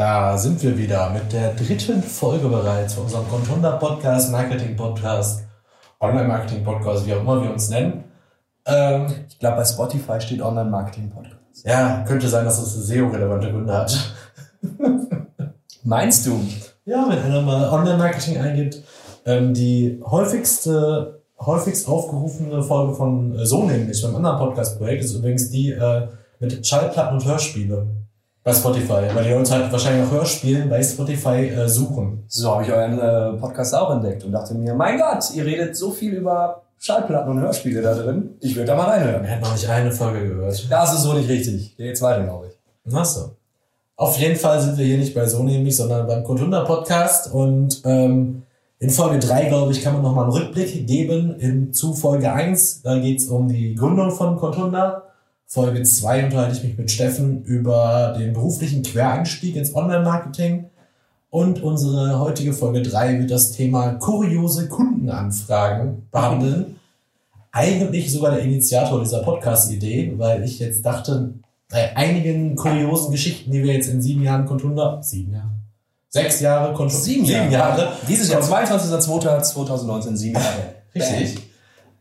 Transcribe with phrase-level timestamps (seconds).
[0.00, 5.42] Da sind wir wieder mit der dritten Folge bereits von unserem Contunda Podcast, Marketing Podcast,
[6.00, 8.04] Online Marketing Podcast, wie auch immer wir uns nennen.
[8.64, 11.66] Ähm, ich glaube, bei Spotify steht Online Marketing Podcast.
[11.66, 14.14] Ja, könnte sein, dass es SEO-relevante Gründe hat.
[15.84, 16.40] Meinst du?
[16.86, 18.82] Ja, wenn einer mal Online Marketing eingibt,
[19.26, 25.50] ähm, die häufigste, häufigst aufgerufene Folge von äh, So nämlich, beim anderen Podcast-Projekt, ist übrigens
[25.50, 26.08] die äh,
[26.38, 27.86] mit Schallplatten und Hörspiele.
[28.42, 32.24] Bei Spotify, weil die Leute halt wahrscheinlich auch Hörspielen bei Spotify äh, suchen.
[32.26, 35.76] So habe ich euren äh, Podcast auch entdeckt und dachte mir, mein Gott, ihr redet
[35.76, 38.36] so viel über Schallplatten und Hörspiele da drin.
[38.40, 39.22] Ich würde da mal reinhören.
[39.22, 40.66] Wir hätten noch nicht eine Folge gehört.
[40.70, 41.76] Das ist so nicht richtig.
[41.76, 42.94] Der zweite, glaube ich.
[42.94, 43.36] Ach so.
[43.96, 47.82] Auf jeden Fall sind wir hier nicht bei So nämlich, sondern beim Kotunda Podcast und
[47.84, 48.44] ähm,
[48.78, 52.80] in Folge 3, glaube ich, kann man nochmal einen Rückblick geben in, zu Folge 1.
[52.80, 55.02] Da geht es um die Gründung von Kotunda.
[55.52, 60.66] Folge 2 unterhalte ich mich mit Steffen über den beruflichen Quereinstieg ins Online-Marketing.
[61.28, 66.76] Und unsere heutige Folge 3 wird das Thema kuriose Kundenanfragen behandeln.
[67.52, 71.34] Eigentlich sogar der Initiator dieser Podcast-Idee, weil ich jetzt dachte,
[71.68, 75.50] bei einigen kuriosen Geschichten, die wir jetzt in sieben Jahren Contunda, sieben Jahre,
[76.10, 77.88] sechs Jahre Contunda, sieben, sieben Jahre.
[78.08, 80.74] Dieses Jahr, 22.02.2019, sieben Jahre.
[80.94, 81.49] Richtig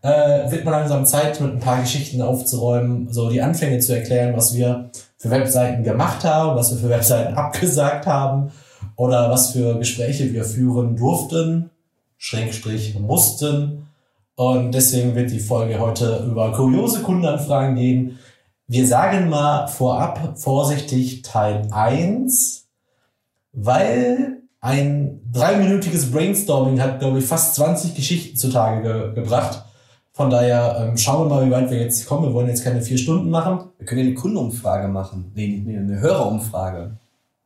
[0.02, 4.36] äh, wird man langsam Zeit, mit ein paar Geschichten aufzuräumen, so die Anfänge zu erklären,
[4.36, 8.52] was wir für Webseiten gemacht haben, was wir für Webseiten abgesagt haben
[8.96, 11.70] oder was für Gespräche wir führen durften,
[12.18, 13.88] Schrägstrich mussten.
[14.36, 18.20] Und deswegen wird die Folge heute über kuriose Kundenanfragen gehen.
[18.68, 22.68] Wir sagen mal vorab vorsichtig Teil 1,
[23.52, 29.66] weil ein dreiminütiges Brainstorming hat, glaube ich, fast 20 Geschichten zutage ge gebracht.
[30.20, 32.28] Von daher ähm, schauen wir mal, wie weit wir jetzt kommen.
[32.28, 33.70] Wir wollen jetzt keine vier Stunden machen.
[33.78, 35.32] Wir können ja eine Kundenumfrage machen.
[35.34, 36.98] Nee, nee, eine Hörerumfrage.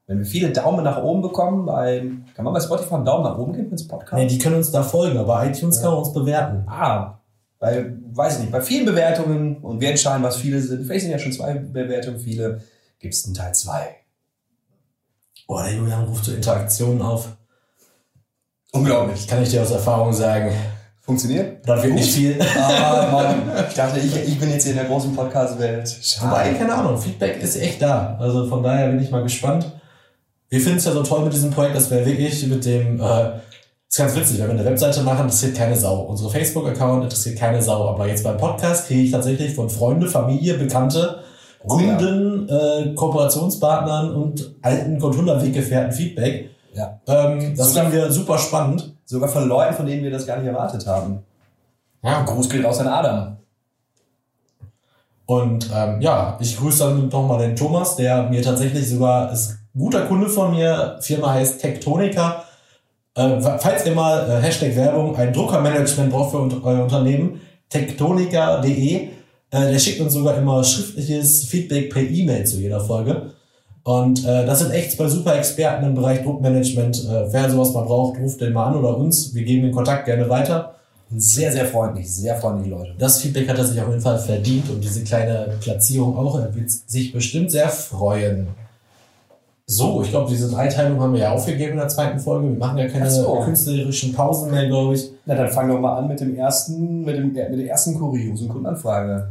[0.08, 2.04] Wenn wir viele Daumen nach oben bekommen, bei,
[2.36, 4.14] kann man bei Spotify einen Daumen nach oben geben ins Podcast?
[4.14, 5.84] Nee, die können uns da folgen, aber iTunes ja.
[5.84, 6.64] kann uns bewerten.
[6.66, 7.20] Ah,
[7.60, 10.84] bei, weiß ich nicht, bei vielen Bewertungen und wir entscheiden, was viele sind.
[10.84, 12.62] Vielleicht sind ja schon zwei Bewertungen viele.
[12.98, 13.98] Gibt es einen Teil zwei.
[15.46, 17.38] Boah, der Julian ruft zur Interaktion auf.
[18.72, 19.28] Unglaublich.
[19.28, 20.52] Kann ich dir aus Erfahrung sagen.
[21.06, 21.68] Funktioniert?
[21.68, 22.40] Das wird nicht viel.
[22.58, 23.52] Ah, Mann.
[23.68, 25.98] Ich dachte, ich, ich bin jetzt hier in der großen Podcast-Welt.
[26.22, 28.16] Wobei, keine Ahnung, Feedback ist echt da.
[28.20, 29.70] Also von daher bin ich mal gespannt.
[30.48, 33.32] Wir finden es ja so toll mit diesem Projekt, dass wir wirklich mit dem, äh,
[33.90, 36.04] ist ganz witzig, wenn wir eine Webseite machen, interessiert keine Sau.
[36.04, 37.90] Unsere Facebook-Account interessiert keine Sau.
[37.90, 41.20] Aber jetzt beim Podcast kriege ich tatsächlich von Freunde, Familie, Bekannte,
[41.68, 46.53] Kunden, äh, Kooperationspartnern und alten Controller-Weggefährten Feedback.
[46.74, 47.00] Ja.
[47.08, 48.96] Ähm, das finden wir super spannend.
[49.06, 51.20] Sogar von Leuten, von denen wir das gar nicht erwartet haben.
[52.04, 52.24] Ja.
[52.24, 53.38] Gruß geht raus an Adam.
[55.26, 60.06] Und ähm, ja, ich grüße dann nochmal den Thomas, der mir tatsächlich sogar ist guter
[60.06, 60.98] Kunde von mir.
[61.02, 62.44] Firma heißt Tektonica.
[63.16, 68.96] Äh, falls ihr mal äh, Hashtag Werbung ein Druckermanagement braucht für euer Unternehmen, tektonica.de.
[68.96, 69.10] Äh,
[69.50, 73.34] der schickt uns sogar immer schriftliches Feedback per E-Mail zu jeder Folge.
[73.84, 77.06] Und äh, das sind echt zwei super Experten im Bereich Druckmanagement.
[77.06, 79.34] Äh, wer sowas mal braucht, ruft den mal an oder uns.
[79.34, 80.76] Wir geben den Kontakt gerne weiter.
[81.16, 82.96] Sehr, sehr freundlich, sehr freundliche Leute.
[82.98, 86.40] Das Feedback hat er sich auf jeden Fall verdient und diese kleine Platzierung auch.
[86.40, 88.48] Er wird sich bestimmt sehr freuen.
[89.66, 92.50] So, ich glaube, diese Dreiteilung haben wir ja aufgegeben in der zweiten Folge.
[92.50, 93.40] Wir machen ja keine so.
[93.42, 95.10] künstlerischen Pausen mehr, glaube ich.
[95.26, 98.50] Na, dann fangen wir mal an mit dem ersten, mit, dem, mit der ersten kuriosen
[98.50, 99.30] Kundenanfrage.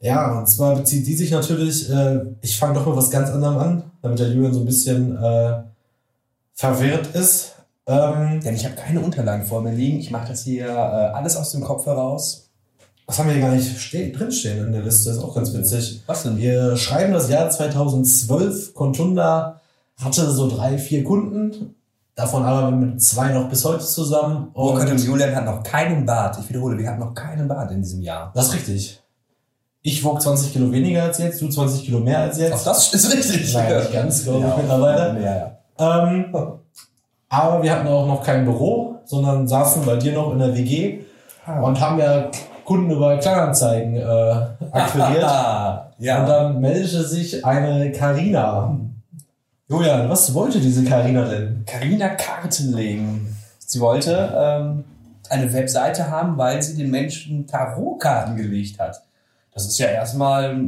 [0.00, 3.58] Ja, und zwar bezieht die sich natürlich, äh, ich fange doch mal was ganz anderem
[3.58, 5.62] an, damit der Julian so ein bisschen äh,
[6.54, 7.54] verwirrt ist.
[7.86, 9.98] Ähm, Denn ich habe keine Unterlagen vor mir liegen.
[9.98, 12.48] Ich mache das hier äh, alles aus dem Kopf heraus.
[13.06, 15.10] Was haben wir hier gar nicht ste drinstehen in der Liste?
[15.10, 16.02] Das ist auch ganz witzig.
[16.06, 16.36] Was denn?
[16.36, 18.74] Wir schreiben das Jahr 2012.
[18.74, 19.60] Contunda
[20.02, 21.76] hatte so drei, vier Kunden.
[22.16, 24.48] Davon arbeiten wir mit zwei noch bis heute zusammen.
[24.54, 26.38] Und Julian hat noch keinen Bart.
[26.40, 28.32] Ich wiederhole, wir hatten noch keinen Bart in diesem Jahr.
[28.34, 29.02] Das ist richtig.
[29.86, 32.54] Ich wog 20 Kilo weniger als jetzt, du 20 Kilo mehr als jetzt.
[32.54, 33.54] Auch das ist richtig.
[33.54, 35.22] Nein, nicht ganz, glaube ja, ich, mittlerweile.
[35.22, 35.36] Ja,
[35.78, 36.08] ja.
[36.08, 36.34] Ähm,
[37.28, 41.02] aber wir hatten auch noch kein Büro, sondern saßen bei dir noch in der WG
[41.46, 41.60] ah.
[41.60, 42.32] und haben ja
[42.64, 44.34] Kunden über Kleinanzeigen äh,
[44.72, 45.22] akquiriert.
[46.00, 46.20] ja.
[46.20, 48.76] Und dann meldete sich eine Karina.
[49.68, 51.62] Julian, was wollte diese Karina denn?
[51.64, 53.36] Karina Kartenlegen.
[53.58, 54.84] Sie wollte ähm,
[55.30, 59.05] eine Webseite haben, weil sie den Menschen Tarotkarten gelegt hat.
[59.56, 60.66] Das ist ja erstmal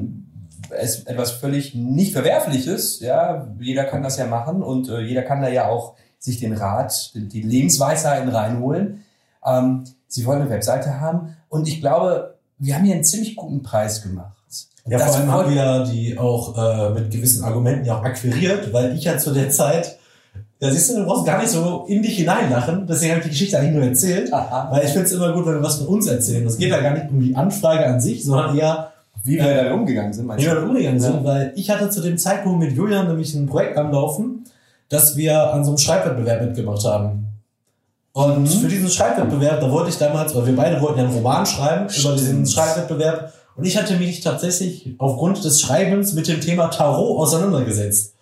[0.71, 3.01] etwas völlig nicht Verwerfliches.
[3.01, 6.55] Ja, jeder kann das ja machen und äh, jeder kann da ja auch sich den
[6.55, 9.05] Rat, die Lebensweisheiten reinholen.
[9.45, 13.63] Ähm, sie wollen eine Webseite haben und ich glaube, wir haben hier einen ziemlich guten
[13.63, 14.33] Preis gemacht.
[14.87, 18.73] Ja, Das vor allem haben wir die auch äh, mit gewissen Argumenten ja auch akquiriert,
[18.73, 19.98] weil ich ja zu der Zeit,
[20.61, 23.31] ja siehst du, du brauchst gar nicht so in dich hineinlachen, deswegen habe ich die
[23.31, 24.69] Geschichte eigentlich nur erzählt, Aha.
[24.71, 26.47] weil ich finde es immer gut, wenn wir was von uns erzählen.
[26.47, 28.93] Es geht ja gar nicht um die Anfrage an sich, sondern eher,
[29.25, 30.53] Wie wir damit umgegangen sind, meinst wie du?
[30.53, 33.77] wir damit umgegangen sind, weil ich hatte zu dem Zeitpunkt mit Julian nämlich ein Projekt
[33.77, 34.45] am Laufen,
[34.89, 37.25] dass wir an so einem Schreibwettbewerb mitgemacht haben.
[38.13, 38.47] Und Mhm.
[38.47, 41.83] für diesen Schreibwettbewerb, da wollte ich damals, oder wir beide wollten ja einen Roman schreiben
[41.85, 42.51] über diesen Stimmt.
[42.51, 43.33] Schreibwettbewerb.
[43.57, 48.15] Und ich hatte mich tatsächlich aufgrund des Schreibens mit dem Thema Tarot auseinandergesetzt.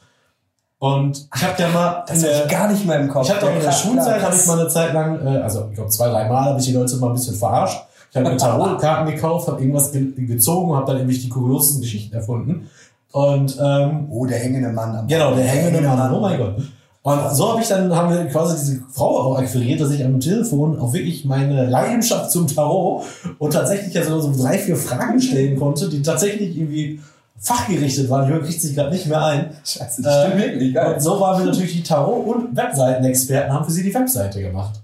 [0.78, 3.24] Und ich habe ja mal Das in der, gar nicht mehr im Kopf.
[3.24, 5.74] ich habe doch in der Schulzeit, habe ich mal eine Zeit lang, äh, also ich
[5.74, 7.82] glaube zwei, drei Mal habe ich die Leute mal ein bisschen verarscht.
[8.10, 11.80] Ich habe mir Tarotkarten gekauft, habe irgendwas ge gezogen und habe dann nämlich die kuriosesten
[11.80, 12.68] Geschichten erfunden.
[13.12, 16.12] Und ähm, Oh, der hängende Mann am Genau, der hängende Mann.
[16.12, 16.56] Oh mein Gott.
[17.02, 20.18] Und so habe ich dann, haben wir quasi diese Frau auch akquiriert, dass ich am
[20.18, 23.04] Telefon auch wirklich meine Leidenschaft zum Tarot
[23.38, 27.00] und tatsächlich ja so, so drei, vier Fragen stellen konnte, die tatsächlich irgendwie
[27.38, 28.28] fachgerichtet waren.
[28.28, 29.56] Jürgen kriegt sich gerade nicht mehr ein.
[29.64, 30.94] Scheiße, das stimmt Äh, wirklich, geil.
[30.94, 34.82] Und so waren wir natürlich die Tarot- und Webseitenexperten, haben für sie die Webseite gemacht.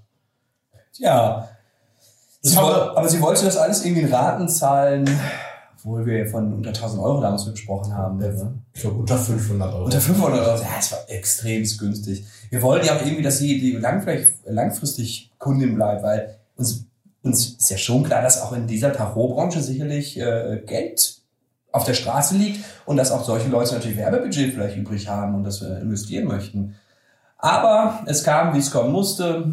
[0.99, 1.49] Ja.
[2.43, 5.09] Sie haben aber sie wollte das alles irgendwie in Raten zahlen,
[5.79, 8.19] obwohl wir von unter 1000 Euro damals gesprochen haben.
[8.19, 8.55] Ne?
[8.75, 9.85] Ich glaube, unter 500 Euro.
[9.85, 10.61] Unter 500 Euro.
[10.61, 12.25] Ja, es war extrem günstig.
[12.51, 16.85] Wir wollten ja auch irgendwie, dass sie die langfristig, langfristig Kundin bleibt, weil uns,
[17.23, 21.22] uns ist ja schon klar, dass auch in dieser Tarotbranche sicherlich äh, Geld
[21.73, 25.45] auf der Straße liegt und dass auch solche Leute natürlich Werbebudget vielleicht übrig haben und
[25.45, 26.77] das wir investieren möchten.
[27.39, 29.53] Aber es kam, wie es kommen musste.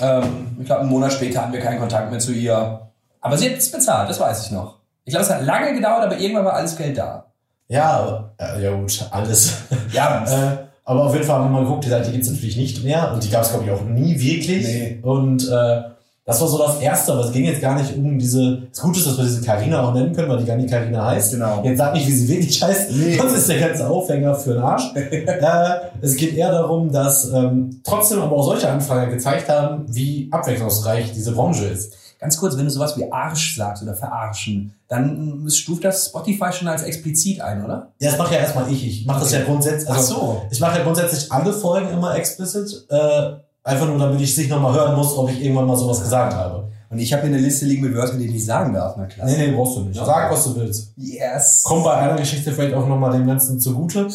[0.00, 2.80] Ähm, ich glaube, einen Monat später hatten wir keinen Kontakt mehr zu ihr.
[3.20, 4.76] Aber sie hat es bezahlt, das weiß ich noch.
[5.04, 7.26] Ich glaube, es hat lange gedauert, aber irgendwann war alles Geld da.
[7.68, 9.56] Ja, äh, ja gut, alles.
[9.92, 12.82] Ja, Äh, aber auf jeden Fall haben wir mal geguckt, die Seite gibt's natürlich nicht
[12.82, 14.64] mehr und die gab's glaube ich auch nie wirklich.
[14.64, 14.98] Nee.
[15.02, 15.82] Und äh,
[16.30, 18.62] das war so das Erste, aber es ging jetzt gar nicht um diese.
[18.70, 21.06] Das Gute ist, dass wir diese Carina auch nennen können, weil die gar nicht Carina
[21.06, 21.32] heißt.
[21.32, 21.60] Genau.
[21.64, 23.16] Jetzt sag nicht, wie sie wirklich heißt, Nee.
[23.18, 24.84] sonst ist der ganze Aufhänger für den Arsch.
[24.94, 30.28] äh, es geht eher darum, dass ähm, trotzdem aber auch solche Anfragen gezeigt haben, wie
[30.30, 31.94] abwechslungsreich diese Branche ist.
[32.20, 36.68] Ganz kurz, wenn du sowas wie Arsch sagst oder verarschen, dann stuft das Spotify schon
[36.68, 37.92] als explizit ein, oder?
[37.98, 38.86] Ja, das mache ja erstmal ich.
[38.86, 39.88] Ich mache das ja grundsätzlich.
[39.90, 40.42] Also, so.
[40.50, 42.86] Ich mache ja grundsätzlich alle Folgen immer explicit.
[42.90, 43.30] Äh,
[43.62, 46.34] einfach nur, damit ich es nicht nochmal hören muss, ob ich irgendwann mal sowas gesagt
[46.34, 46.68] habe.
[46.88, 49.06] Und ich habe hier eine Liste liegen mit Wörtern, die ich nicht sagen darf, na
[49.06, 49.26] klar.
[49.26, 49.96] Nee, nee, brauchst du nicht.
[49.96, 50.04] Ja.
[50.04, 50.92] Sag, was du willst.
[50.96, 51.62] Yes.
[51.62, 54.08] Kommt bei einer Geschichte vielleicht auch nochmal dem Ganzen zugute.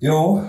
[0.00, 0.42] Jo.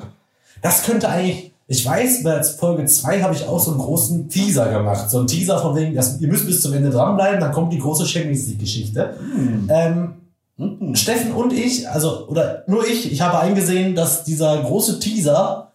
[0.62, 4.70] Das könnte eigentlich, ich weiß, bei Folge 2 habe ich auch so einen großen Teaser
[4.70, 5.10] gemacht.
[5.10, 7.80] So einen Teaser von wegen, dass, ihr müsst bis zum Ende dranbleiben, dann kommt die
[7.80, 9.16] große Champions League-Geschichte.
[9.34, 9.70] Hm.
[9.70, 10.14] Ähm,
[10.58, 10.96] Hm.
[10.96, 15.72] Steffen und ich, also, oder nur ich, ich habe eingesehen, dass dieser große Teaser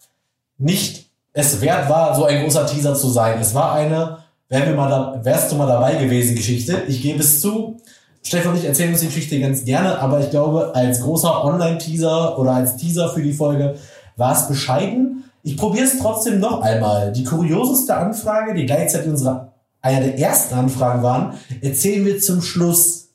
[0.57, 1.02] nicht
[1.33, 3.39] es wert war, so ein großer Teaser zu sein.
[3.41, 4.19] Es war eine,
[4.49, 6.83] wär wir mal da, wärst du mal dabei gewesen, Geschichte.
[6.87, 7.77] Ich gebe es zu.
[8.21, 12.39] Stefan und ich erzählen uns die Geschichte ganz gerne, aber ich glaube, als großer Online-Teaser
[12.39, 13.75] oder als Teaser für die Folge
[14.15, 15.25] war es bescheiden.
[15.41, 17.11] Ich probiere es trotzdem noch einmal.
[17.11, 19.51] Die kurioseste Anfrage, die gleichzeitig unsere
[19.81, 23.09] einer der ersten Anfragen waren, erzählen wir zum Schluss.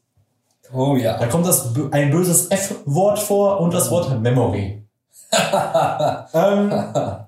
[0.75, 1.19] Oh ja.
[1.19, 4.83] Da kommt das ein böses F-Wort vor und das Wort Memory.
[6.35, 6.73] ähm,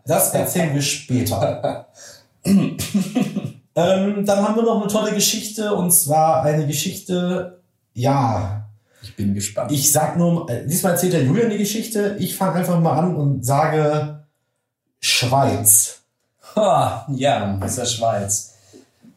[0.07, 1.87] das erzählen wir später.
[2.45, 2.77] ähm,
[3.75, 7.61] dann haben wir noch eine tolle Geschichte und zwar eine Geschichte,
[7.93, 8.69] ja,
[9.03, 9.71] Ich bin gespannt.
[9.73, 12.17] ich sag nur, äh, diesmal erzählt der Julian die Geschichte.
[12.19, 14.25] Ich fange einfach mal an und sage
[15.01, 16.01] Schweiz.
[16.57, 18.55] Ha, ja, das ist der Schweiz.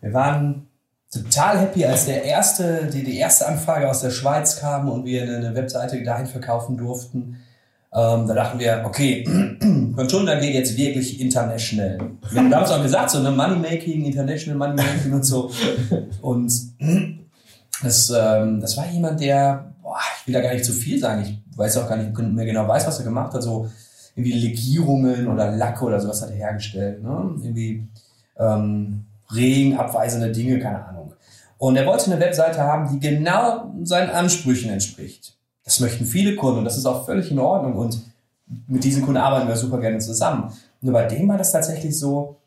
[0.01, 0.67] Wir waren
[1.11, 5.23] total happy, als der erste, die, die erste Anfrage aus der Schweiz kam und wir
[5.23, 7.42] eine Webseite dahin verkaufen durften.
[7.95, 9.23] Ähm, da dachten wir, okay,
[9.95, 11.99] Controller geht jetzt wirklich international.
[12.31, 15.51] Wir haben damals auch gesagt, so eine Moneymaking, International Moneymaking und so.
[16.21, 16.51] Und
[17.83, 21.21] das, ähm, das war jemand, der, boah, ich will da gar nicht zu viel sagen,
[21.21, 23.69] ich weiß auch gar nicht mehr genau weiß, was er gemacht hat, so
[24.15, 27.03] irgendwie Legierungen oder Lacke oder sowas hat er hergestellt.
[27.03, 27.35] Ne?
[27.43, 27.87] Irgendwie
[28.39, 31.13] ähm, regenabweisende Dinge, keine Ahnung.
[31.57, 35.37] Und er wollte eine Webseite haben, die genau seinen Ansprüchen entspricht.
[35.65, 37.75] Das möchten viele Kunden und das ist auch völlig in Ordnung.
[37.75, 38.01] Und
[38.67, 40.51] mit diesen Kunden arbeiten wir super gerne zusammen.
[40.81, 42.37] Nur bei dem war das tatsächlich so,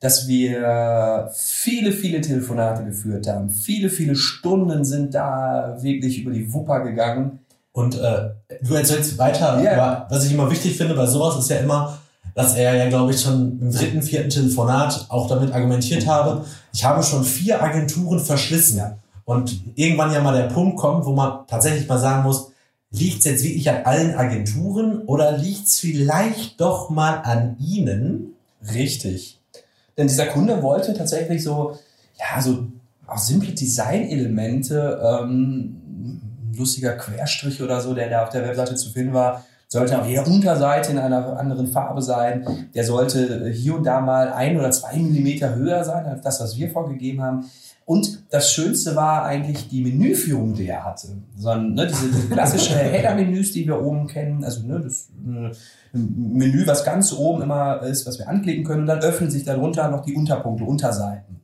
[0.00, 3.48] dass wir viele, viele Telefonate geführt haben.
[3.48, 7.40] Viele, viele Stunden sind da wirklich über die Wupper gegangen.
[7.72, 8.30] Und äh,
[8.62, 9.72] du erzählst weiter, Ja.
[9.72, 11.98] aber was ich immer wichtig finde bei sowas ist ja immer,
[12.34, 16.84] dass er ja, glaube ich, schon im dritten, vierten Telefonat auch damit argumentiert habe, ich
[16.84, 18.78] habe schon vier Agenturen verschlissen.
[18.78, 18.98] Ja.
[19.24, 22.52] Und irgendwann ja mal der Punkt kommt, wo man tatsächlich mal sagen muss,
[22.90, 28.34] liegt es jetzt wirklich an allen Agenturen oder liegt es vielleicht doch mal an Ihnen?
[28.74, 29.40] Richtig.
[29.96, 31.78] Denn dieser Kunde wollte tatsächlich so,
[32.18, 32.66] ja, so
[33.06, 35.76] auch simple Designelemente ähm,
[36.56, 39.44] lustiger Querstrich oder so, der da auf der Webseite zu finden war.
[39.68, 42.68] Sollte auf jeder Unterseite in einer anderen Farbe sein.
[42.74, 46.56] Der sollte hier und da mal ein oder zwei Millimeter höher sein als das, was
[46.56, 47.50] wir vorgegeben haben.
[47.86, 51.06] Und das Schönste war eigentlich die Menüführung, die er hatte.
[51.38, 54.42] So ein, ne, diese, diese klassische Header-Menüs, die wir oben kennen.
[54.42, 55.56] Also ne, das äh,
[55.96, 58.80] Menü, was ganz oben immer ist, was wir anklicken können.
[58.80, 61.42] Und dann öffnen sich darunter noch die Unterpunkte, Unterseiten.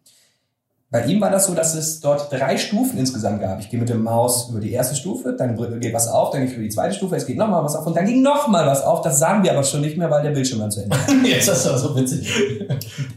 [0.90, 3.60] Bei ihm war das so, dass es dort drei Stufen insgesamt gab.
[3.60, 6.50] Ich gehe mit dem Maus über die erste Stufe, dann geht was auf, dann gehe
[6.50, 8.82] ich über die zweite Stufe, es geht nochmal was auf und dann ging nochmal was
[8.82, 9.00] auf.
[9.00, 11.26] Das sagen wir aber schon nicht mehr, weil der Bildschirm dann zu Ende ist.
[11.26, 12.28] Jetzt ist das so witzig.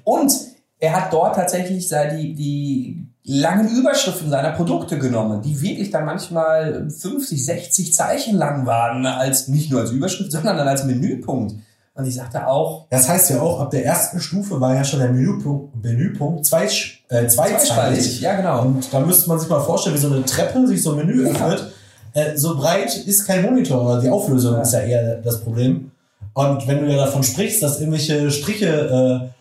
[0.05, 0.32] Und
[0.79, 6.88] er hat dort tatsächlich die, die langen Überschriften seiner Produkte genommen, die wirklich dann manchmal
[6.89, 11.55] 50, 60 Zeichen lang waren, als nicht nur als Überschrift, sondern dann als Menüpunkt.
[11.96, 12.88] Und ich sagte auch.
[12.89, 16.65] Das heißt ja auch, ab der ersten Stufe war ja schon der Menüpunkt, Menüpunkt zwei,
[17.08, 18.20] äh, zweizeilig.
[18.22, 18.62] Ja, genau.
[18.63, 21.25] Und da müsste man sich mal vorstellen, wie so eine Treppe sich so ein Menü
[21.25, 21.72] öffnet.
[22.13, 22.22] Ja.
[22.22, 24.62] Äh, so breit ist kein Monitor, die Auflösung ja.
[24.62, 25.91] ist ja eher das Problem.
[26.34, 29.32] Und wenn du ja davon sprichst, dass irgendwelche Striche,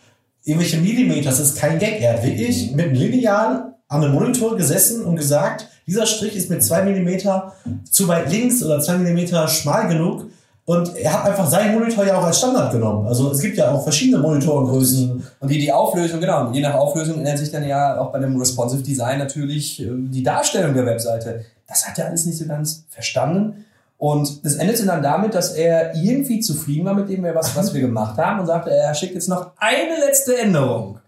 [0.45, 2.01] äh, irgendwelche Millimeter, das ist kein Gag.
[2.01, 2.77] Er hat wirklich mhm.
[2.77, 7.55] mit einem Lineal an einem Monitor gesessen und gesagt, dieser Strich ist mit zwei Millimeter
[7.89, 10.27] zu weit links oder zwei Millimeter schmal genug.
[10.67, 13.07] Und er hat einfach seinen Monitor ja auch als Standard genommen.
[13.07, 15.23] Also es gibt ja auch verschiedene Monitorengrößen.
[15.41, 18.39] Und die, die Auflösung, genau, je nach Auflösung ändert sich dann ja auch bei dem
[18.39, 21.45] Responsive Design natürlich äh, die Darstellung der Webseite.
[21.69, 23.67] Das hat er alles nicht so ganz verstanden.
[23.99, 27.83] Und das endete dann damit, dass er irgendwie zufrieden war mit dem, was, was wir
[27.83, 30.99] gemacht haben und sagte, er schickt jetzt noch eine letzte Änderung.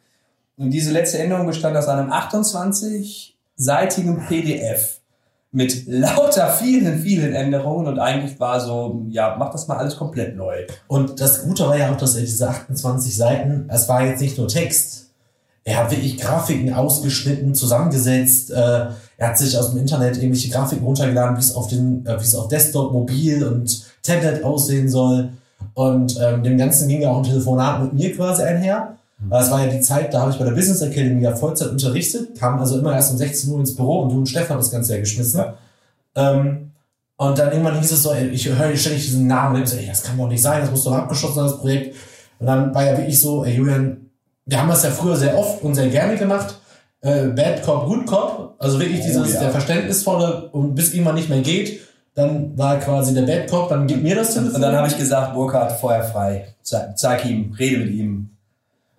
[0.58, 5.00] Und diese letzte Änderung bestand aus einem 28-seitigen PDF
[5.52, 10.36] mit lauter vielen, vielen Änderungen und eigentlich war so, ja, mach das mal alles komplett
[10.36, 10.66] neu.
[10.86, 14.38] Und das Gute war ja auch, dass er diese 28 Seiten, es war jetzt nicht
[14.38, 15.10] nur Text,
[15.64, 18.86] er hat wirklich Grafiken ausgeschnitten, zusammengesetzt, äh,
[19.18, 22.24] er hat sich aus dem Internet irgendwelche Grafiken runtergeladen, wie es auf den, äh, wie
[22.24, 25.30] es auf Desktop, Mobil und Tablet aussehen soll.
[25.74, 28.96] Und ähm, dem Ganzen ging ja auch ein Telefonat mit mir quasi einher.
[29.18, 32.38] Das war ja die Zeit, da habe ich bei der Business Academy ja Vollzeit unterrichtet,
[32.38, 34.94] kam also immer erst um 16 Uhr ins Büro und du und Stefan das Ganze
[34.94, 35.40] ja geschmissen.
[35.40, 35.54] Ja.
[36.14, 36.72] Ähm,
[37.16, 39.86] und dann irgendwann hieß es so, ich höre ständig diesen Namen und ich so, ey,
[39.86, 41.96] das kann doch nicht sein, das muss doch abgeschlossen sein, das Projekt.
[42.38, 44.10] Und dann war ja wirklich so, ey, Julian,
[44.44, 46.56] wir haben das ja früher sehr oft und sehr gerne gemacht.
[47.00, 49.40] Äh, Bad Cop, Good Cop, also wirklich oh, dieses, ja.
[49.40, 51.80] der verständnisvolle und bis irgendwann nicht mehr geht,
[52.14, 54.56] dann war quasi der Bad Cop, dann gib mir das Telefon.
[54.56, 56.54] Und dann habe ich gesagt, Burkhard, Feuer frei.
[56.62, 58.35] Zeig, zeig ihm, rede mit ihm.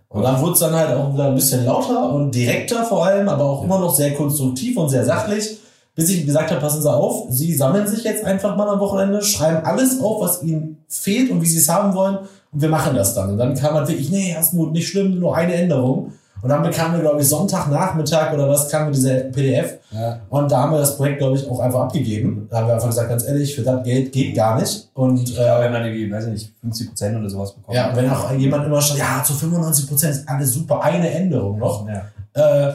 [0.10, 3.28] Und dann wurde es dann halt auch wieder ein bisschen lauter und direkter vor allem,
[3.28, 5.58] aber auch immer noch sehr konstruktiv und sehr sachlich,
[5.96, 9.22] bis ich gesagt habe, passen Sie auf, Sie sammeln sich jetzt einfach mal am Wochenende,
[9.22, 12.20] schreiben alles auf, was Ihnen fehlt und wie Sie es haben wollen
[12.52, 13.32] und wir machen das dann.
[13.32, 16.14] Und dann kam halt wirklich, nee, Erstmut, nicht schlimm, nur eine Änderung.
[16.42, 19.80] Und dann bekamen wir, glaube ich, Sonntagnachmittag oder was, kam diese PDF.
[19.92, 20.20] Ja.
[20.30, 22.48] Und da haben wir das Projekt, glaube ich, auch einfach abgegeben.
[22.50, 24.90] Da haben wir einfach gesagt, ganz ehrlich, für das Geld geht gar nicht.
[24.94, 27.76] Und, äh, ja, wenn man irgendwie, weiß ich nicht, 50 Prozent oder sowas bekommt.
[27.76, 31.58] Ja, wenn auch jemand immer schon, ja, zu 95 Prozent ist alles super, eine Änderung
[31.58, 31.88] noch.
[31.88, 32.70] Ja.
[32.70, 32.74] Äh,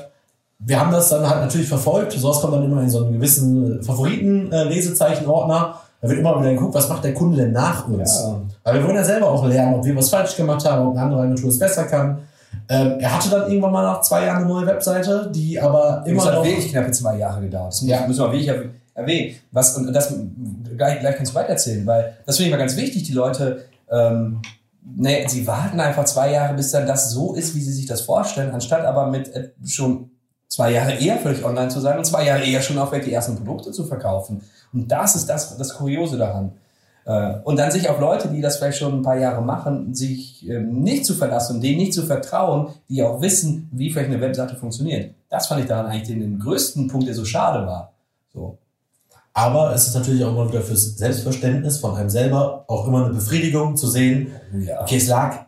[0.65, 2.13] wir haben das dann halt natürlich verfolgt.
[2.13, 5.75] Sowas kommt dann immer in so einen gewissen Favoriten-Lesezeichen-Ordner.
[6.01, 8.23] Da wird immer wieder geguckt, was macht der Kunde denn nach uns?
[8.23, 8.41] Ja.
[8.65, 11.05] Weil wir wollen ja selber auch lernen, ob wir was falsch gemacht haben, ob eine
[11.05, 12.19] andere Agentur es besser kann.
[12.69, 16.25] Ähm, er hatte dann irgendwann mal nach zwei Jahren eine neue Webseite, die aber immer
[16.25, 17.73] das hat wirklich knappe zwei Jahre gedauert.
[17.73, 18.07] Das ja.
[18.07, 18.51] müssen wir wirklich
[18.95, 19.37] erwähnen.
[19.51, 20.15] Was, und das
[20.77, 24.41] gleich, gleich kannst du weitererzählen, weil das finde ich mal ganz wichtig, die Leute, ähm,
[24.85, 28.03] ne, sie warten einfach zwei Jahre, bis dann das so ist, wie sie sich das
[28.03, 30.11] vorstellen, anstatt aber mit äh, schon
[30.49, 33.37] zwei Jahre eher völlig online zu sein und zwei Jahre eher schon auf die ersten
[33.37, 34.43] Produkte zu verkaufen.
[34.73, 36.53] Und das ist das, das Kuriose daran.
[37.05, 40.49] Äh, und dann sich auf Leute, die das vielleicht schon ein paar Jahre machen, sich
[40.49, 44.21] ähm, nicht zu verlassen und denen nicht zu vertrauen, die auch wissen, wie vielleicht eine
[44.21, 45.15] Webseite funktioniert.
[45.29, 47.93] Das fand ich daran eigentlich den, den größten Punkt, der so schade war.
[48.33, 48.59] So.
[49.35, 53.15] Aber es ist natürlich auch immer wieder fürs Selbstverständnis von einem selber auch immer eine
[53.15, 54.83] Befriedigung zu sehen, ja.
[54.83, 55.47] okay, es lag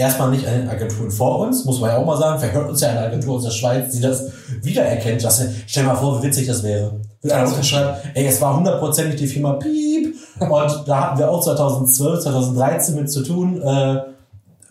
[0.00, 2.40] erstmal nicht an den Agenturen vor uns, muss man ja auch mal sagen.
[2.40, 5.22] Vielleicht hört uns ja eine Agentur aus der Schweiz, die das wiedererkennt.
[5.22, 7.00] Das, stell mal vor, wie witzig das wäre.
[7.20, 10.16] Würde einer unterschreiben, ey, es war hundertprozentig die Firma Piep.
[10.40, 13.60] Und da hatten wir auch 2012, 2013 mit zu tun.
[13.60, 14.02] Äh,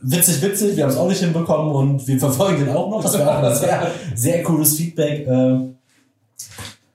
[0.01, 3.03] witzig, witzig, wir haben es auch nicht hinbekommen und wir verfolgen den auch noch.
[3.03, 5.27] Das war ein sehr, sehr cooles Feedback.
[5.27, 5.59] Äh,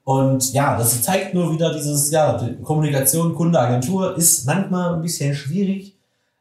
[0.05, 5.35] und ja, das zeigt nur wieder dieses, ja, Kommunikation, Kunde, Agentur ist manchmal ein bisschen
[5.35, 5.97] schwierig,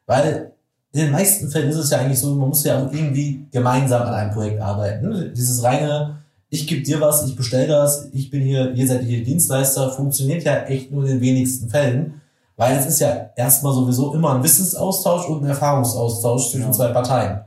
[0.06, 0.52] weil
[0.92, 4.14] in den meisten Fällen ist es ja eigentlich so, man muss ja irgendwie gemeinsam an
[4.14, 5.34] einem Projekt arbeiten.
[5.34, 6.18] Dieses reine,
[6.50, 10.44] ich gebe dir was, ich bestell das, ich bin hier, ihr seid hier Dienstleister, funktioniert
[10.44, 12.22] ja echt nur in den wenigsten Fällen.
[12.56, 16.72] Weil es ist ja erstmal sowieso immer ein Wissensaustausch und ein Erfahrungsaustausch zwischen ja.
[16.72, 17.42] zwei Parteien.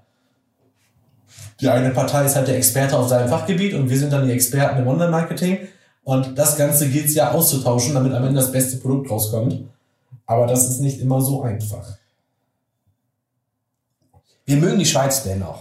[1.61, 4.33] Die eine Partei ist halt der Experte auf seinem Fachgebiet und wir sind dann die
[4.33, 5.69] Experten im Online-Marketing.
[6.05, 9.65] Und das Ganze gilt es ja auszutauschen, damit am Ende das beste Produkt rauskommt.
[10.27, 11.97] Aber das ist nicht immer so einfach.
[14.45, 15.61] Wir mögen die Schweiz dennoch.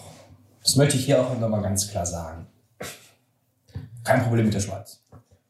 [0.64, 2.48] Das möchte ich hier auch nochmal ganz klar sagen.
[4.04, 5.00] Kein Problem mit der Schweiz.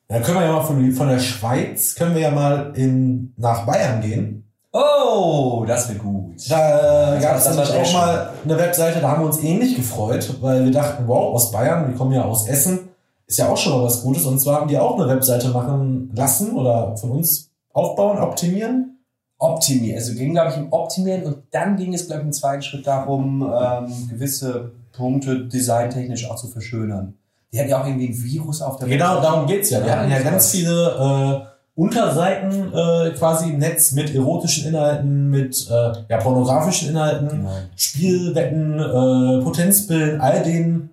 [0.08, 3.66] Dann können wir ja mal von, von der Schweiz, können wir ja mal in, nach
[3.66, 4.46] Bayern gehen.
[4.72, 6.36] Oh, das wird gut.
[6.50, 10.66] Da gab es nämlich auch mal eine Webseite, da haben wir uns ähnlich gefreut, weil
[10.66, 12.90] wir dachten, wow, aus Bayern, wir kommen ja aus Essen,
[13.26, 14.26] ist ja auch schon mal was Gutes.
[14.26, 19.00] Und zwar haben die auch eine Webseite machen lassen oder von uns aufbauen, optimieren.
[19.38, 19.98] Optimieren.
[19.98, 22.86] Also ging, glaube ich, im Optimieren und dann ging es, glaube ich, im zweiten Schritt
[22.86, 27.16] darum, ähm, gewisse Punkte designtechnisch auch zu verschönern.
[27.54, 29.22] Die hatten ja auch irgendwie ein Virus auf der Genau, Webseite.
[29.28, 29.80] darum geht's ja.
[29.82, 35.30] Wir Ja, hatten ja ganz viele äh, Unterseiten äh, quasi im Netz mit erotischen Inhalten,
[35.30, 37.50] mit äh, ja, pornografischen Inhalten, Genau.
[37.76, 40.90] Spielwetten, äh, Potenzbilden, all den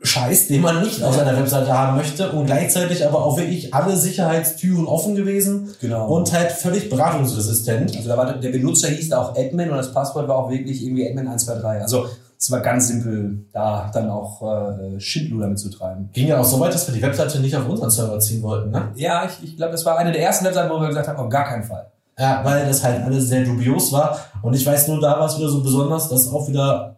[0.00, 3.96] Scheiß, den man nicht auf seiner Webseite haben möchte und gleichzeitig aber auch wirklich alle
[3.96, 6.06] Sicherheitstüren offen gewesen Genau.
[6.08, 7.96] und halt völlig beratungsresistent.
[7.96, 10.84] Also da war der, Benutzer hieß da auch Admin und das Passwort war auch wirklich
[10.84, 11.80] irgendwie Admin123.
[11.80, 12.06] Also
[12.38, 16.08] es war ganz simpel, da dann auch äh, Schindluder damit zu treiben.
[16.12, 18.70] Ging ja auch so weit, dass wir die Webseite nicht auf unseren Server ziehen wollten,
[18.70, 18.92] ne?
[18.94, 21.28] Ja, ich, ich glaube, das war eine der ersten Webseiten, wo wir gesagt haben, auf
[21.28, 21.90] gar keinen Fall.
[22.16, 24.18] Ja, weil das halt alles sehr dubios war.
[24.42, 26.96] Und ich weiß nur, da war es wieder so besonders, dass auch wieder,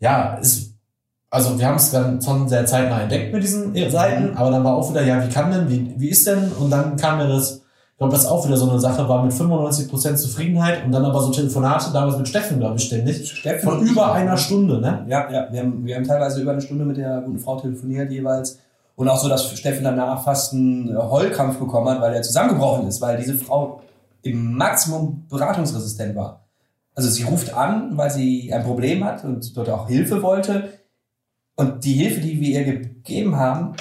[0.00, 0.74] ja, ist,
[1.30, 4.74] also wir haben es dann schon sehr zeitnah entdeckt mit diesen Seiten, aber dann war
[4.74, 6.52] auch wieder, ja, wie kann denn, wie, wie ist denn?
[6.52, 7.62] Und dann kam mir das,
[7.94, 11.20] ich glaube, das auch wieder so eine Sache war mit 95% Zufriedenheit und dann aber
[11.20, 15.06] so Telefonate, damals mit Steffen, glaube ich, ständig, Steffen von über einer Stunde, ne?
[15.08, 18.10] Ja, ja, wir haben, wir haben teilweise über eine Stunde mit der guten Frau telefoniert
[18.10, 18.58] jeweils.
[18.96, 22.88] Und auch so, dass Steffen danach fast einen äh, Heulkampf bekommen hat, weil er zusammengebrochen
[22.88, 23.80] ist, weil diese Frau
[24.22, 26.48] im Maximum beratungsresistent war.
[26.96, 30.68] Also sie ruft an, weil sie ein Problem hat und dort auch Hilfe wollte.
[31.54, 33.74] Und die Hilfe, die wir ihr gegeben haben,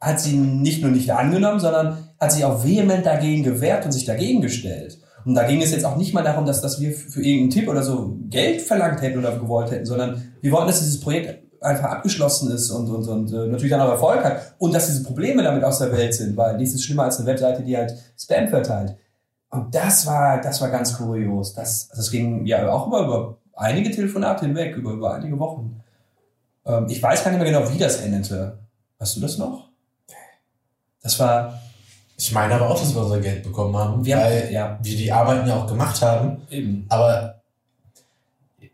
[0.00, 4.04] hat sie nicht nur nicht angenommen, sondern hat sich auch vehement dagegen gewehrt und sich
[4.04, 5.00] dagegen gestellt.
[5.24, 7.68] Und da ging es jetzt auch nicht mal darum, dass, dass wir für irgendeinen Tipp
[7.68, 11.90] oder so Geld verlangt hätten oder gewollt hätten, sondern wir wollten, dass dieses Projekt einfach
[11.90, 15.42] abgeschlossen ist und, und, und äh, natürlich dann auch Erfolg hat und dass diese Probleme
[15.42, 18.48] damit aus der Welt sind, weil nichts ist schlimmer als eine Webseite, die halt Spam
[18.48, 18.96] verteilt.
[19.50, 21.54] Und das war, das war ganz kurios.
[21.54, 25.82] Das, das ging ja auch über, über einige Telefonate hinweg, über, über einige Wochen.
[26.66, 28.58] Ähm, ich weiß gar nicht mehr genau, wie das endete.
[28.98, 29.70] Weißt du das noch?
[31.02, 31.60] Das war,
[32.22, 34.78] Ich meine aber auch, dass wir unser Geld bekommen haben, Wir haben- weil ja.
[34.80, 36.36] wir die Arbeiten ja auch gemacht haben.
[36.50, 36.86] eben.
[36.88, 37.34] Aber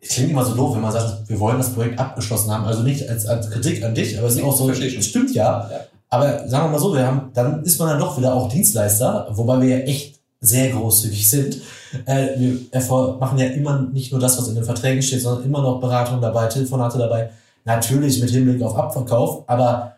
[0.02, 2.64] es klingt immer so doof, wenn man sagt, wir wollen das Projekt abgeschlossen haben.
[2.66, 5.66] Also nicht als, als Kritik an dich, aber es ist auch so, stimmt ja.
[5.70, 5.80] Ja.
[6.10, 9.28] Aber sagen wir mal so, wir haben, dann ist man dann doch wieder auch Dienstleister,
[9.30, 11.56] wobei wir ja echt sehr großzügig sind.
[12.04, 15.62] Äh, wir machen ja immer nicht nur das, was in den Verträgen steht, sondern immer
[15.62, 17.30] noch Beratung dabei, Telefonate dabei.
[17.64, 19.94] Natürlich mit Hinblick auf Abverkauf, aber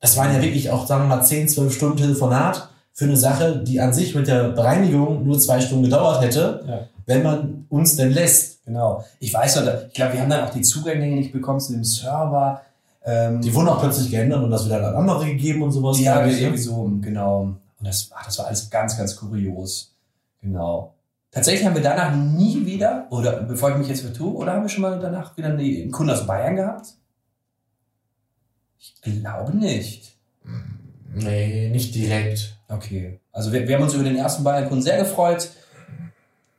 [0.00, 3.58] das waren ja wirklich auch, sagen wir mal, 10, 12 Stunden Telefonat für eine Sache,
[3.58, 6.80] die an sich mit der Bereinigung nur zwei Stunden gedauert hätte, Ja.
[7.06, 8.64] wenn man uns denn lässt.
[8.64, 9.04] Genau.
[9.18, 11.84] Ich weiß noch, ich glaube, wir haben dann auch die Zugänge nicht bekommen zu dem
[11.84, 12.60] Server.
[13.04, 15.98] Ähm, Die wurden auch plötzlich geändert und das wieder an andere gegeben und sowas.
[16.00, 16.32] Ja, ne?
[16.32, 17.40] irgendwie so, genau.
[17.40, 19.94] Und das, ach, das war alles ganz, ganz kurios.
[20.42, 20.92] Genau.
[21.32, 24.68] Tatsächlich haben wir danach nie wieder, oder bevor ich mich jetzt vertue, oder haben wir
[24.68, 26.88] schon mal danach wieder einen Kunden aus Bayern gehabt?
[28.80, 30.16] Ich glaube nicht.
[31.14, 32.56] Nee, nicht direkt.
[32.68, 33.20] Okay.
[33.30, 35.50] Also wir, wir haben uns über den ersten Bayern-Kunden sehr gefreut.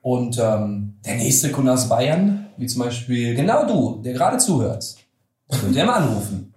[0.02, 4.96] Und ähm, der nächste Kunde aus Bayern, wie zum Beispiel genau du, der gerade zuhört,
[5.50, 6.54] könnt ihr mal anrufen.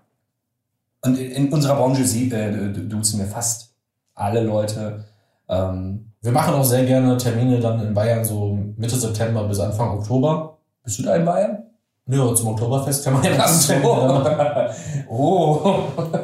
[1.03, 3.75] Und in, in unserer Branche sie, äh, duzen wir fast
[4.15, 5.05] alle Leute.
[5.49, 9.99] Ähm, Wir machen auch sehr gerne Termine dann in Bayern so Mitte September bis Anfang
[9.99, 10.59] Oktober.
[10.83, 11.65] bist du da in Bayern?
[12.07, 13.73] Nö, zum Oktoberfest kann man ja so.
[15.17, 15.85] Oh.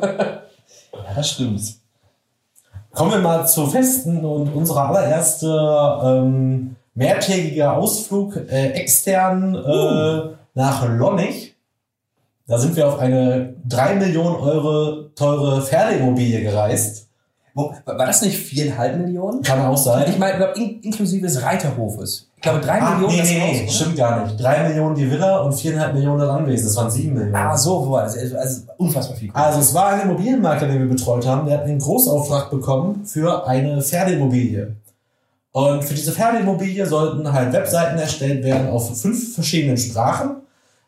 [0.92, 1.60] ja, das stimmt.
[2.90, 5.46] Kommen wir mal zu Festen und unsere allererste
[6.02, 11.54] ähm, mehrtägige Ausflug äh, extern äh, nach Lonnich.
[12.48, 17.06] Da sind wir auf eine 3 Millionen Euro teure Pferdeimmobilie gereist.
[17.54, 19.42] War das nicht viereinhalb Millionen?
[19.42, 20.06] Kann auch sein.
[20.08, 22.29] Ich meine, inklusive des Reiterhofes.
[22.40, 23.70] Ich glaube, drei Ah, Millionen nee, das nee, nee, oder?
[23.70, 24.40] stimmt gar nicht.
[24.42, 26.64] 3 Millionen die Villa und 4,5 Millionen das Anwesen.
[26.68, 27.34] Das waren 7 Millionen.
[27.34, 28.16] Ah, so war das.
[28.16, 29.30] Also, also unfassbar viel.
[29.34, 33.46] Also es war ein Immobilienmakler, den wir betreut haben, der hat einen Großauftrag bekommen für
[33.46, 34.74] eine Pferdeimmobilie.
[35.52, 40.36] Und für diese Pferdeimmobilie sollten halt Webseiten erstellt werden auf fünf verschiedenen Sprachen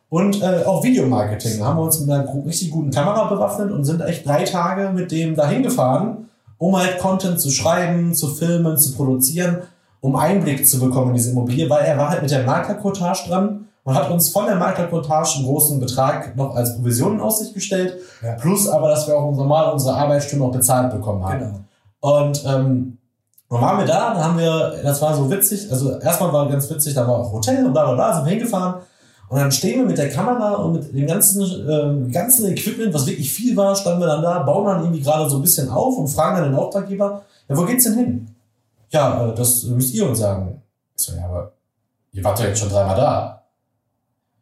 [0.08, 1.58] und äh, auch Videomarketing.
[1.58, 4.88] Da haben wir uns mit einer richtig guten Kamera bewaffnet und sind echt drei Tage
[4.94, 9.58] mit dem dahin gefahren, um halt Content zu schreiben, zu filmen, zu produzieren,
[10.02, 13.68] um Einblick zu bekommen in diese Immobilie, weil er war halt mit der Maklercottage dran
[13.84, 17.98] und hat uns von der Maklerquotage einen großen Betrag noch als Provision in Aussicht gestellt.
[18.22, 18.34] Ja.
[18.34, 21.38] Plus aber, dass wir auch normal unsere Arbeitsstunden auch bezahlt bekommen haben.
[21.38, 21.60] Genau.
[22.00, 22.98] Und ähm,
[23.48, 26.68] dann waren wir da, dann haben wir, das war so witzig, also erstmal war ganz
[26.68, 28.82] witzig, da war auch Hotel und bla bla bla, sind wir hingefahren.
[29.28, 33.06] Und dann stehen wir mit der Kamera und mit dem ganzen, ähm, ganzen Equipment, was
[33.06, 35.96] wirklich viel war, standen wir dann da, bauen dann irgendwie gerade so ein bisschen auf
[35.96, 38.31] und fragen dann den Auftraggeber, ja, wo geht's denn hin?
[38.92, 40.62] Ja, äh, das müsst ihr uns sagen.
[40.96, 41.52] Ich so, ja, aber
[42.12, 43.42] ihr wart doch jetzt schon dreimal da.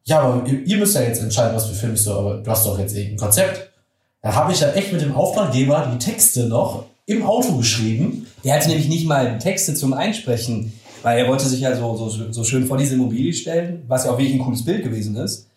[0.05, 1.95] Ja, aber ihr, müsst ja jetzt entscheiden, was wir filmen.
[1.95, 3.71] Ich so, aber du hast doch jetzt irgendein Konzept.
[4.23, 8.27] Da habe ich ja echt mit dem Auftraggeber die Texte noch im Auto geschrieben.
[8.45, 12.33] Der hatte nämlich nicht mal Texte zum Einsprechen, weil er wollte sich ja so, so,
[12.33, 15.50] so schön vor diese Immobilie stellen, was ja auch wirklich ein cooles Bild gewesen ist.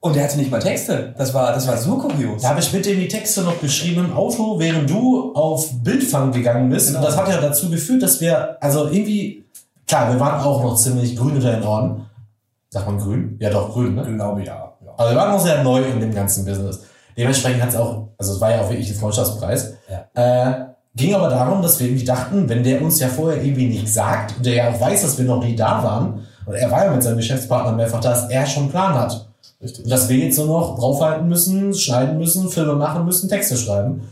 [0.00, 1.14] Und der hatte nicht mal Texte.
[1.16, 2.42] Das war, das war so kurios.
[2.42, 6.32] Da habe ich mit dem die Texte noch geschrieben im Auto, während du auf Bildfang
[6.32, 6.88] gegangen bist.
[6.88, 7.00] Genau.
[7.00, 9.44] Und das hat ja dazu geführt, dass wir, also irgendwie,
[9.86, 12.06] klar, wir waren auch noch ziemlich grün unter den Ohren.
[12.70, 13.36] Sagt man grün?
[13.40, 14.04] Ja, doch, grün, ne?
[14.14, 14.74] glaube ja.
[14.84, 14.92] ja.
[14.96, 16.82] Also wir waren noch sehr neu in dem ganzen Business.
[17.16, 19.74] Dementsprechend hat es auch, also es war ja auch wirklich ein Freundschaftspreis.
[20.14, 20.52] Äh,
[20.94, 24.36] ging aber darum, dass wir irgendwie dachten, wenn der uns ja vorher irgendwie nichts sagt
[24.36, 26.92] und der ja auch weiß, dass wir noch nie da waren, und er war ja
[26.92, 29.28] mit seinem Geschäftspartner mehrfach da, dass er schon einen Plan hat.
[29.84, 34.02] Und dass wir jetzt nur noch draufhalten müssen, schneiden müssen, Filme machen müssen, Texte schreiben.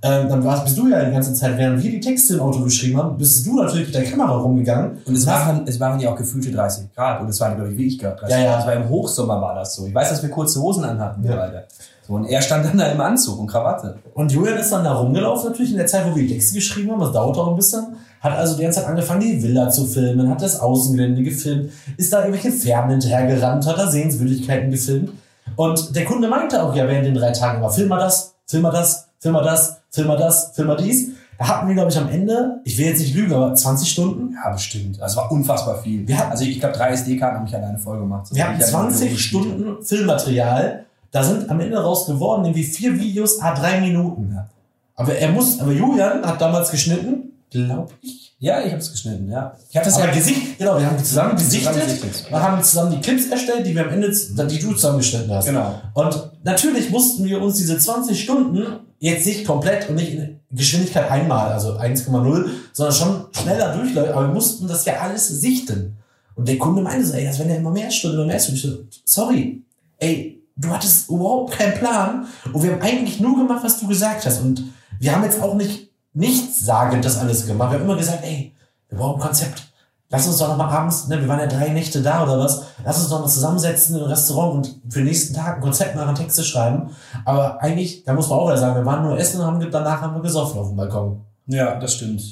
[0.00, 2.60] Ähm, dann warst, bist du ja die ganze Zeit, während wir die Texte im Auto
[2.60, 4.98] geschrieben haben, bist du natürlich mit der Kamera rumgegangen.
[5.04, 7.20] Und es waren, es waren ja auch gefühlte 30 Grad.
[7.20, 8.50] Und es waren, glaube ich, wie ich gerade 30 Ja, ja.
[8.52, 8.60] Grad.
[8.60, 9.86] Es war im Hochsommer war das so.
[9.86, 11.36] Ich weiß, dass wir kurze Hosen anhatten, wir Ja.
[11.36, 11.64] beide.
[12.06, 13.96] So, und er stand dann da im Anzug und Krawatte.
[14.14, 16.92] Und Julian ist dann da rumgelaufen, natürlich in der Zeit, wo wir die Texte geschrieben
[16.92, 17.86] haben, das dauert auch ein bisschen,
[18.22, 22.12] hat also die ganze Zeit angefangen, die Villa zu filmen, hat das Außengelände gefilmt, ist
[22.12, 25.10] da irgendwelche Pferden hinterhergerannt, hat da Sehenswürdigkeiten gefilmt.
[25.56, 28.62] Und der Kunde meinte auch ja während den drei Tagen immer, film mal das, film
[28.62, 31.08] mal das, film mal das, film mal das, film mal dies.
[31.38, 34.34] Da hatten wir, glaube ich, am Ende, ich will jetzt nicht lügen, aber 20 Stunden.
[34.42, 35.02] Ja, bestimmt.
[35.02, 36.06] Also es war unfassbar viel.
[36.06, 38.28] Wir hatten- also ich glaube, drei SD-Karten haben mich alleine voll gemacht.
[38.30, 40.84] Wir ich hatten hatte 20 nur Stunden Filmmaterial.
[41.10, 44.30] Da sind am Ende raus geworden, irgendwie vier Videos, a drei Minuten.
[44.34, 44.46] Ja.
[44.94, 48.34] Aber er muss, aber Julian hat damals geschnitten, glaube ich.
[48.38, 49.56] Ja, ich habe es geschnitten, ja.
[49.70, 51.72] Ich habe das Aber ja Gesicht, genau, wir haben die zusammen gesichtet.
[51.72, 52.30] Zusammen gesichtet.
[52.30, 55.46] Wir haben zusammen die Clips erstellt, die wir am Ende, die du zusammengeschnitten hast.
[55.46, 55.80] Genau.
[55.94, 61.08] Und natürlich mussten wir uns diese 20 Stunden jetzt nicht komplett und nicht in Geschwindigkeit
[61.10, 64.12] einmal, also 1,0, sondern schon schneller durchlaufen.
[64.12, 65.98] Aber wir mussten das ja alles sichten.
[66.34, 68.56] Und der Kunde meinte so, ey, das werden ja immer mehr Stunden, immer mehr Stunden.
[68.56, 69.62] Ich so, sorry,
[69.98, 72.26] ey, du hattest überhaupt keinen Plan.
[72.52, 74.40] Und wir haben eigentlich nur gemacht, was du gesagt hast.
[74.40, 74.64] Und
[74.98, 77.72] wir haben jetzt auch nicht nichtssagend das alles gemacht.
[77.72, 78.54] Wir haben immer gesagt, ey,
[78.88, 79.62] wir brauchen ein Konzept.
[80.10, 82.64] Lass uns doch noch mal abends, ne, wir waren ja drei Nächte da oder was,
[82.84, 86.14] lass uns doch mal zusammensetzen im Restaurant und für den nächsten Tag ein Konzept machen,
[86.14, 86.90] Texte schreiben.
[87.24, 90.02] Aber eigentlich, da muss man auch wieder sagen, wir waren nur essen und haben, danach
[90.02, 91.22] haben wir gesoffen auf dem Balkon.
[91.46, 92.22] Ja, das stimmt.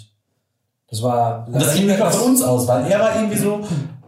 [0.91, 1.47] Das war.
[1.47, 3.61] Und das ging nicht mal von uns aus, weil er war irgendwie so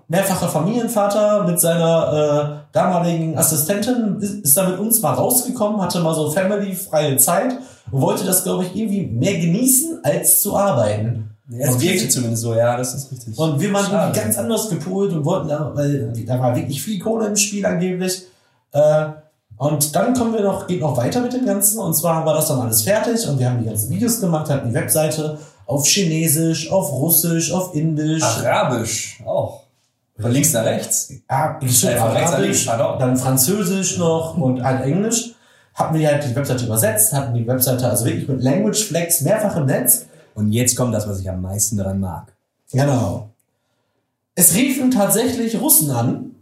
[0.08, 6.00] mehrfacher Familienvater mit seiner äh, damaligen Assistentin, ist, ist da mit uns mal rausgekommen, hatte
[6.00, 7.54] mal so Family-freie Zeit
[7.90, 11.30] und wollte das, glaube ich, irgendwie mehr genießen, als zu arbeiten.
[11.48, 13.36] Ja, Und wirkte wir- zumindest so, ja, das ist richtig.
[13.38, 13.96] Und wir waren Schade.
[14.06, 17.66] irgendwie ganz anders gepolt und wollten da, weil da war wirklich viel Kohle im Spiel
[17.66, 18.22] angeblich.
[18.72, 19.06] Äh,
[19.58, 21.78] und dann kommen wir noch, geht noch weiter mit dem Ganzen.
[21.78, 24.68] Und zwar war das dann alles fertig und wir haben die ganzen Videos gemacht, hatten
[24.68, 28.22] die Webseite auf Chinesisch, auf Russisch, auf Indisch.
[28.22, 29.62] Arabisch auch.
[30.18, 31.12] Von links nach rechts.
[31.28, 32.66] Ah, stimmt, Äh, von rechts Arabisch,
[32.98, 35.34] dann Französisch noch und halt Englisch.
[35.74, 39.56] Hatten wir halt die Webseite übersetzt, hatten die Webseite also wirklich mit Language Flex mehrfach
[39.56, 40.06] im Netz.
[40.34, 42.32] Und jetzt kommt das, was ich am meisten daran mag.
[42.72, 43.30] Genau.
[44.34, 46.34] Es riefen tatsächlich Russen an.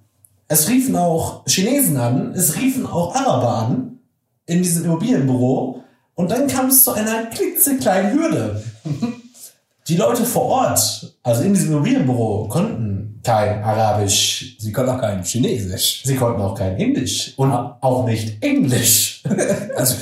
[0.49, 2.33] Es riefen auch Chinesen an.
[2.35, 3.99] Es riefen auch Araber an.
[4.47, 5.83] In diesem Immobilienbüro.
[6.15, 8.63] Und dann kam es zu einer klitzekleinen Hürde.
[9.89, 14.57] Die Leute vor Ort, also in diesem Immobilienbüro, konnten kein Arabisch.
[14.59, 16.03] Sie konnten auch kein Chinesisch.
[16.05, 17.35] Sie konnten auch kein Indisch.
[17.37, 19.23] Und auch nicht Englisch.
[19.77, 19.97] Also,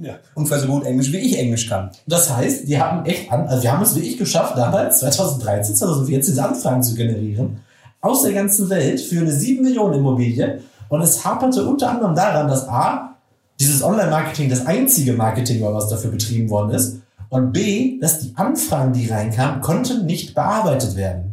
[0.00, 0.14] ja.
[0.34, 1.90] ungefähr so gut Englisch, wie ich Englisch kann.
[2.06, 6.32] Das heißt, die haben echt an, also wir haben es wirklich geschafft, damals, 2013, 2014,
[6.32, 7.60] diese Anfragen zu generieren,
[8.00, 10.60] aus der ganzen Welt für eine 7 Millionen Immobilie.
[10.88, 13.16] Und es haperte unter anderem daran, dass A,
[13.58, 17.00] dieses Online-Marketing das einzige Marketing war, was dafür betrieben worden ist.
[17.28, 21.29] Und B, dass die Anfragen, die reinkamen, konnten nicht bearbeitet werden.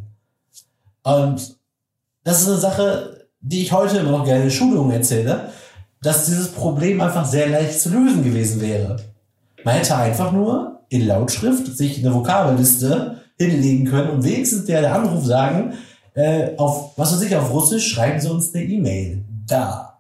[1.08, 1.56] Und
[2.26, 5.52] das ist eine Sache, die ich heute immer noch gerne in Schulungen erzähle,
[6.02, 8.98] dass dieses Problem einfach sehr leicht zu lösen gewesen wäre.
[9.64, 14.96] Man hätte einfach nur in Lautschrift sich eine Vokabelliste hinlegen können und wenigstens der, der
[14.96, 15.76] Anruf sagen,
[16.14, 19.24] äh, auf, was weiß ich, auf Russisch schreiben Sie uns eine E-Mail.
[19.48, 20.00] Da.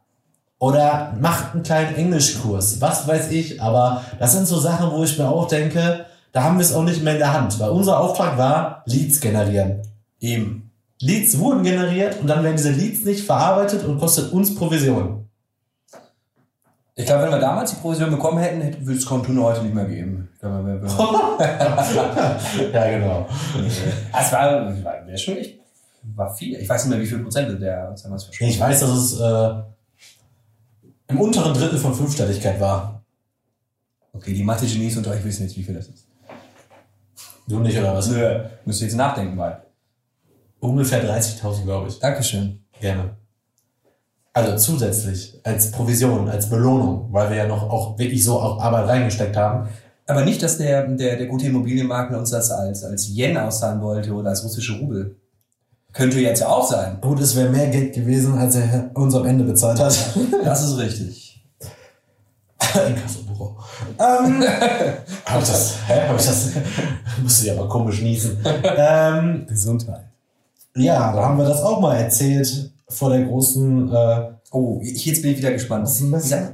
[0.59, 3.61] Oder macht einen kleinen Englischkurs, was weiß ich.
[3.61, 6.83] Aber das sind so Sachen, wo ich mir auch denke, da haben wir es auch
[6.83, 7.57] nicht mehr in der Hand.
[7.61, 9.83] Weil unser Auftrag war, Leads generieren.
[10.19, 10.66] Eben.
[10.99, 15.25] Leads wurden generiert und dann werden diese Leads nicht verarbeitet und kostet uns Provision.
[16.95, 19.75] Ich glaube, wenn wir damals die Provision bekommen hätten, hätte- würde es Kontuno heute nicht
[19.75, 20.29] mehr geben.
[20.39, 20.81] Glaube,
[22.73, 23.27] ja, genau.
[24.19, 25.59] es war, war schon echt,
[26.15, 26.57] war viel.
[26.59, 29.19] Ich weiß nicht mehr, wie viel Prozent der uns damals verschwunden Ich weiß, dass es
[29.19, 29.53] äh,
[31.09, 33.03] im unteren Drittel von Fünfstelligkeit war.
[34.13, 36.07] Okay, die Mathe-Genies unter euch wissen jetzt, wie viel das ist.
[37.47, 38.07] Du nicht, oder was?
[38.09, 38.39] Nö.
[38.65, 39.61] Müsst ihr jetzt nachdenken mal.
[40.59, 41.99] Ungefähr 30.000, glaube ich.
[41.99, 42.63] Dankeschön.
[42.79, 43.17] Gerne.
[44.33, 48.87] Also zusätzlich, als Provision, als Belohnung, weil wir ja noch auch wirklich so auch Arbeit
[48.87, 49.67] reingesteckt haben.
[50.05, 54.13] Aber nicht, dass der, der, der gute Immobilienmakler uns das als, als Yen auszahlen wollte
[54.13, 55.15] oder als russische Rubel.
[55.91, 56.99] Könnte jetzt ja auch sein.
[57.01, 59.97] Gut, es wäre mehr Geld gewesen, als er uns am Ende bezahlt hat.
[60.43, 61.43] Das ist richtig.
[62.87, 63.57] Inkassobüro.
[63.97, 64.43] Ähm,
[65.25, 66.49] hab ich das, hä, hab ich das,
[67.23, 68.37] musste ich aber komisch niesen.
[68.63, 70.05] Ähm, Gesundheit.
[70.77, 75.21] Ja, da haben wir das auch mal erzählt vor der großen, äh, Oh, ich, jetzt
[75.21, 75.89] bin ich wieder gespannt.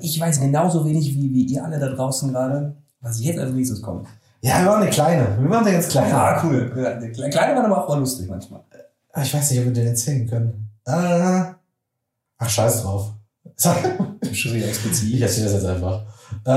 [0.01, 3.83] Ich, weiß genauso wenig wie, wie ihr alle da draußen gerade, was jetzt als nächstes
[3.83, 4.07] kommt.
[4.41, 6.09] ja, wir waren eine kleine, wir waren eine ganz kleine.
[6.09, 6.73] Ja, cool.
[6.75, 8.61] Ja, Kleine waren aber auch lustig manchmal.
[9.11, 10.69] Ah, Ich weiß nicht, ob wir den erzählen können.
[10.87, 11.53] Äh,
[12.39, 13.11] ach, scheiß drauf.
[13.55, 15.21] Schon wieder Ich explizit.
[15.21, 16.01] erzähle das jetzt einfach.
[16.45, 16.53] Äh,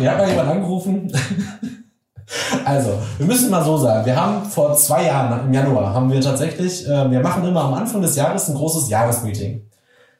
[0.00, 1.12] wir haben mal jemanden angerufen.
[2.64, 6.20] also, wir müssen mal so sagen, wir haben vor zwei Jahren, im Januar, haben wir
[6.20, 9.62] tatsächlich, äh, wir machen immer am Anfang des Jahres ein großes Jahresmeeting.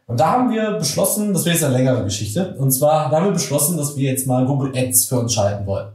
[0.07, 3.33] Und da haben wir beschlossen, das wäre jetzt eine längere Geschichte, und zwar haben wir
[3.33, 5.89] beschlossen, dass wir jetzt mal Google Ads für uns schalten wollen.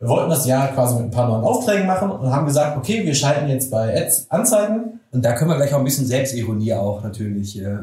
[0.00, 3.06] Wir wollten das Jahr quasi mit ein paar neuen Aufträgen machen und haben gesagt, okay,
[3.06, 6.74] wir schalten jetzt bei Ads Anzeigen Und da können wir gleich auch ein bisschen Selbstironie
[6.74, 7.78] auch natürlich äh,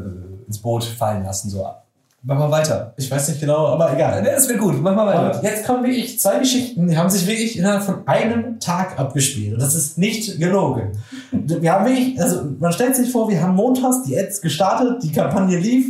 [0.46, 1.50] ins Boot fallen lassen.
[1.50, 1.66] So.
[2.24, 2.94] Mach mal weiter.
[2.98, 4.24] Ich weiß nicht genau, aber egal.
[4.24, 4.80] Das wird gut.
[4.80, 5.38] Mach mal weiter.
[5.38, 9.56] Und jetzt kommen wirklich zwei Geschichten, die haben sich wirklich innerhalb von einem Tag abgespielt.
[9.56, 10.92] Und das ist nicht gelogen.
[11.32, 15.12] Wir haben wirklich, also man stellt sich vor, wir haben montags die Ads gestartet, die
[15.12, 15.88] Kampagne lief.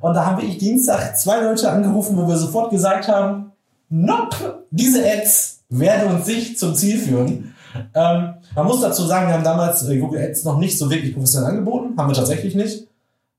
[0.00, 3.52] Und da haben wirklich Dienstag zwei Leute angerufen, wo wir sofort gesagt haben,
[3.88, 7.54] nope, diese Ads werden uns nicht zum Ziel führen.
[7.94, 11.14] Ähm, man muss dazu sagen, wir haben damals äh, Google Ads noch nicht so wirklich
[11.14, 11.94] professionell angeboten.
[11.96, 12.86] Haben wir tatsächlich nicht.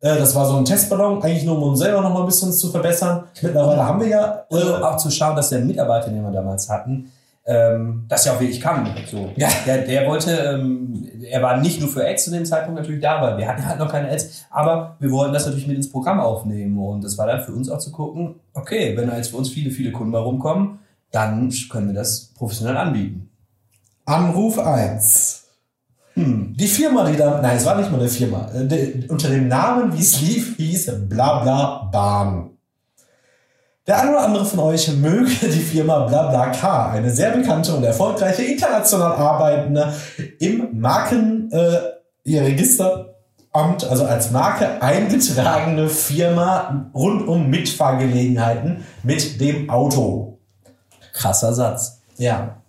[0.02, 2.52] Äh, das war so ein Testballon, eigentlich nur um uns selber noch mal ein bisschen
[2.52, 3.24] zu verbessern.
[3.42, 7.12] Mittlerweile haben wir ja äh, auch zu schauen, dass der Mitarbeiter, den wir damals hatten,
[7.46, 8.88] ähm, das ja auch wirklich kann.
[9.10, 9.30] So.
[9.36, 9.48] Ja.
[9.66, 13.22] Der, der wollte, ähm, er war nicht nur für Ads zu dem Zeitpunkt natürlich da,
[13.22, 16.20] weil wir hatten halt noch keine Ads, aber wir wollten das natürlich mit ins Programm
[16.20, 19.38] aufnehmen und das war dann für uns auch zu gucken, okay, wenn da jetzt für
[19.38, 20.80] uns viele, viele Kunden mal rumkommen,
[21.12, 23.30] dann können wir das professionell anbieten.
[24.06, 25.41] Anruf 1.
[26.16, 26.54] Hm.
[26.58, 29.48] Die Firma, die da, nein, es war nicht mal eine Firma, äh, de, unter dem
[29.48, 32.52] Namen, wie es lief, hieß Blabla Bahn.
[33.88, 38.44] Der eine oder andere von euch möge die Firma BlaBlaCar, eine sehr bekannte und erfolgreiche
[38.44, 39.94] international arbeitende
[40.40, 41.80] im Marken äh,
[42.24, 50.40] ihr Registeramt, also als Marke eingetragene Firma rund um Mitfahrgelegenheiten mit dem Auto.
[51.14, 52.02] Krasser Satz.
[52.18, 52.61] Ja.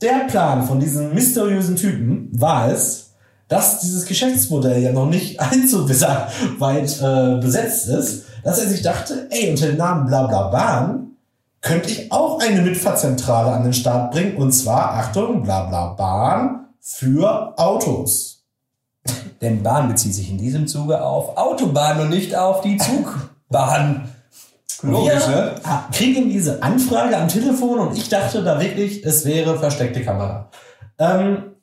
[0.00, 3.14] Der Plan von diesem mysteriösen Typen war es,
[3.48, 9.26] dass dieses Geschäftsmodell ja noch nicht allzu weit äh, besetzt ist, dass er sich dachte,
[9.30, 11.08] ey, unter dem Namen Blablabahn
[11.60, 14.36] könnte ich auch eine Mitfahrzentrale an den Start bringen.
[14.36, 18.44] Und zwar, Achtung, Blablabahn für Autos.
[19.40, 24.08] Denn Bahn bezieht sich in diesem Zuge auf Autobahn und nicht auf die Zugbahn.
[24.82, 25.54] Logisch, Wir ne?
[25.92, 30.50] kriegen diese Anfrage am Telefon und ich dachte da wirklich, es wäre versteckte Kamera.
[30.98, 31.54] Ähm,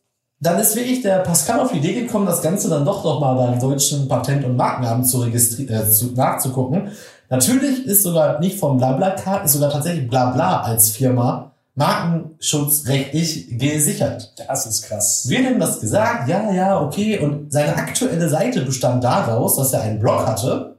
[0.42, 3.36] dann ist wirklich der Pascal auf die Idee gekommen, das Ganze dann doch noch mal
[3.36, 6.92] beim deutschen Patent- und Markenamt zu registrieren, äh, zu, nachzugucken.
[7.30, 14.34] Natürlich ist sogar nicht vom BlaBlaCar, ist sogar tatsächlich Blabla als Firma markenschutzrechtlich gesichert.
[14.48, 15.26] Das ist krass.
[15.28, 17.20] Wir haben das gesagt, ja, ja, okay.
[17.20, 20.75] Und seine aktuelle Seite bestand daraus, dass er einen Blog hatte,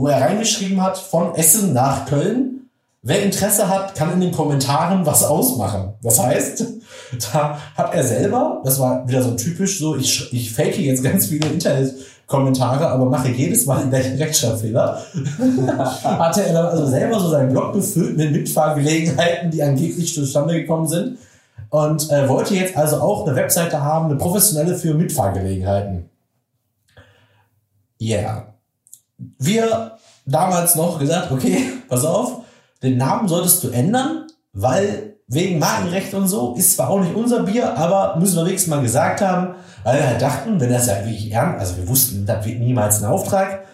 [0.00, 2.70] wo er reingeschrieben hat, von Essen nach Köln.
[3.02, 5.92] Wer Interesse hat, kann in den Kommentaren was ausmachen.
[6.02, 6.64] Das heißt,
[7.32, 11.26] da hat er selber, das war wieder so typisch so, ich, ich fake jetzt ganz
[11.26, 15.04] viele Internetkommentare, aber mache jedes Mal gleichen Rechtschreibfehler.
[16.04, 20.88] hatte er dann also selber so seinen Blog befüllt mit Mitfahrgelegenheiten, die angeblich zustande gekommen
[20.88, 21.18] sind.
[21.68, 26.08] Und äh, wollte jetzt also auch eine Webseite haben, eine professionelle für Mitfahrgelegenheiten.
[27.98, 28.18] Ja.
[28.18, 28.50] Yeah.
[29.38, 32.42] Wir damals noch gesagt, okay, pass auf,
[32.82, 37.44] den Namen solltest du ändern, weil wegen Markenrecht und so ist zwar auch nicht unser
[37.44, 39.54] Bier, aber müssen wir wenigstens mal gesagt haben,
[39.84, 43.02] weil wir halt dachten, wenn das ja wirklich ernst, also wir wussten, das wird niemals
[43.02, 43.64] ein Auftrag,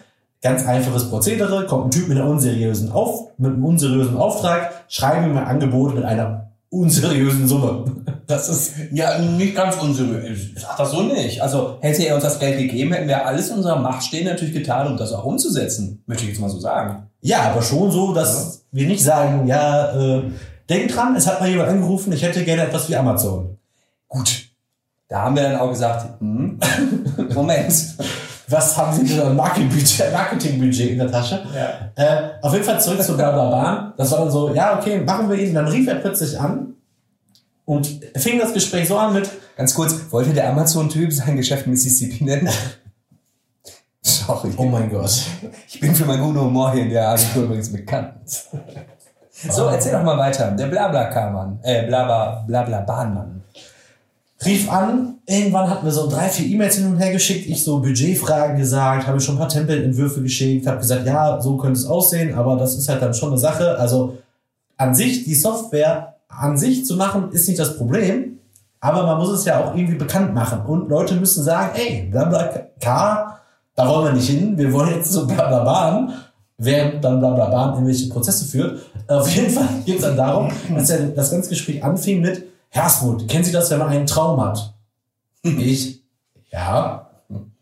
[0.41, 5.31] ganz einfaches Prozedere, kommt ein Typ mit, einer unseriösen Auf, mit einem unseriösen Auftrag, schreiben
[5.31, 7.85] ihm ein Angebot mit einer unseriösen Summe.
[8.27, 10.49] Das ist Ja, nicht ganz unseriös.
[10.55, 11.41] Ich sag das so nicht.
[11.41, 14.53] Also hätte er uns das Geld gegeben, hätten wir alles in unserer Macht stehen natürlich
[14.53, 16.03] getan, um das auch umzusetzen.
[16.07, 17.07] Möchte ich jetzt mal so sagen.
[17.21, 20.23] Ja, aber schon so, dass wir nicht sagen, ja, äh,
[20.69, 23.57] denk dran, es hat mal jemand angerufen, ich hätte gerne etwas wie Amazon.
[24.07, 24.47] Gut.
[25.07, 26.59] Da haben wir dann auch gesagt, hm,
[27.33, 27.73] Moment.
[28.49, 31.43] Was haben Sie denn an Marketingbudget, Marketingbudget in der Tasche?
[31.53, 31.91] Ja.
[31.95, 33.93] Äh, auf jeden Fall zurück zu Blablabla.
[33.97, 35.53] Das war dann so, ja, okay, machen wir ihn.
[35.53, 36.75] Dann rief er plötzlich an
[37.65, 42.23] und fing das Gespräch so an mit, Ganz kurz, wollte der Amazon-Typ sein Geschäft Mississippi
[42.23, 42.47] nennen?
[44.03, 44.51] Sorry.
[44.55, 45.19] oh mein Gott.
[45.67, 48.13] Ich bin für meinen guten Humor hier in der Agentur übrigens bekannt.
[49.49, 50.51] So, erzähl doch mal weiter.
[50.51, 51.59] Der Blabla-Mann.
[51.63, 53.43] Äh, Blabla, Blabla-Bahnmann.
[54.45, 57.79] Rief an, irgendwann hatten wir so drei, vier E-Mails hin und her geschickt, ich so
[57.79, 62.35] Budgetfragen gesagt, habe schon ein paar Tempelentwürfe geschickt, habe gesagt, ja, so könnte es aussehen,
[62.35, 63.77] aber das ist halt dann schon eine Sache.
[63.79, 64.17] Also
[64.77, 68.37] an sich, die Software an sich zu machen, ist nicht das Problem,
[68.79, 73.39] aber man muss es ja auch irgendwie bekannt machen und Leute müssen sagen, ey, BlaBlaCar,
[73.75, 76.13] da wollen wir nicht hin, wir wollen jetzt so BlaBlaBahn,
[76.59, 78.79] während dann BlaBlaBahn irgendwelche Prozesse führt.
[79.07, 83.27] Auf jeden Fall geht es dann darum, dass er das ganze Gespräch anfing mit, Hersmut,
[83.27, 84.73] kennen Sie das, wenn man einen Traum hat?
[85.43, 86.03] Ich,
[86.51, 87.09] ja.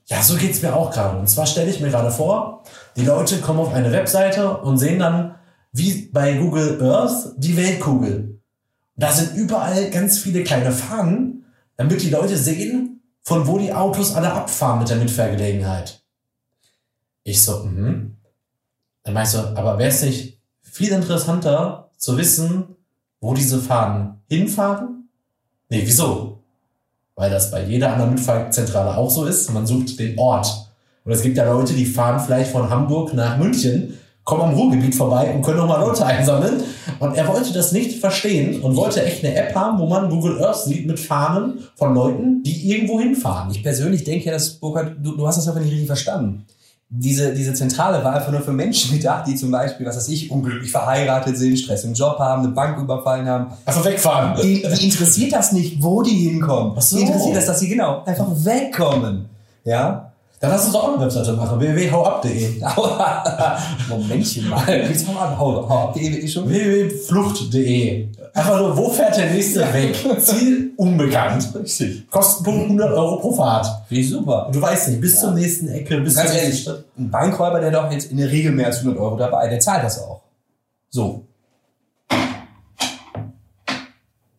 [0.07, 1.19] Ja, so geht's mir auch gerade.
[1.19, 2.63] Und zwar stelle ich mir gerade vor,
[2.95, 5.35] die Leute kommen auf eine Webseite und sehen dann,
[5.71, 8.39] wie bei Google Earth, die Weltkugel.
[8.95, 14.15] Da sind überall ganz viele kleine Fahnen, damit die Leute sehen, von wo die Autos
[14.15, 16.01] alle abfahren mit der Mitfahrgelegenheit.
[17.23, 18.15] Ich so, mhm.
[19.05, 22.75] Dann meinst du, aber wäre es nicht viel interessanter zu wissen,
[23.21, 24.94] wo diese Fahnen hinfahren?
[25.69, 26.39] Nee, wieso?
[27.15, 29.53] Weil das bei jeder anderen Mitfahrzentrale auch so ist.
[29.53, 30.47] Man sucht den Ort.
[31.03, 34.95] Und es gibt ja Leute, die fahren vielleicht von Hamburg nach München, kommen am Ruhrgebiet
[34.95, 36.63] vorbei und können nochmal Leute einsammeln.
[36.99, 40.43] Und er wollte das nicht verstehen und wollte echt eine App haben, wo man Google
[40.43, 43.51] Earth sieht mit Fahnen von Leuten, die irgendwo hinfahren.
[43.51, 46.45] Ich persönlich denke ja, dass Burkhard, du, du hast das aber nicht richtig verstanden.
[46.97, 50.31] Diese, diese Zentrale war einfach nur für Menschen gedacht, die zum Beispiel, was weiß ich,
[50.31, 53.47] unglücklich verheiratet sind, Stress im Job haben, eine Bank überfallen haben.
[53.65, 54.41] Einfach wegfahren.
[54.41, 56.73] Die, die interessiert das nicht, wo die hinkommen.
[56.77, 56.97] Ach so.
[56.97, 59.29] Die interessiert das, dass sie genau einfach wegkommen.
[59.63, 60.13] Ja?
[60.45, 61.59] Dann lass uns auch eine Webseite machen.
[61.59, 63.57] www.hauab.de Aua.
[63.89, 64.63] Momentchen mal.
[64.69, 65.93] Jetzt hau ab, hau, hau ab.
[65.95, 66.47] Die eh schon.
[66.47, 69.95] www.flucht.de Einfach nur, wo fährt der nächste weg?
[70.21, 71.49] Ziel unbekannt.
[71.55, 72.07] Richtig.
[72.11, 73.65] Kostenpunkt 100 Euro pro Fahrt.
[73.89, 74.49] Wie super.
[74.53, 76.85] Du weißt nicht, bis zur nächsten Ecke, bis Ganz zur ehrlich, nächsten Stadt.
[76.99, 79.83] ein Bankräuber, der doch jetzt in der Regel mehr als 100 Euro dabei, der zahlt
[79.83, 80.21] das auch.
[80.91, 81.25] So.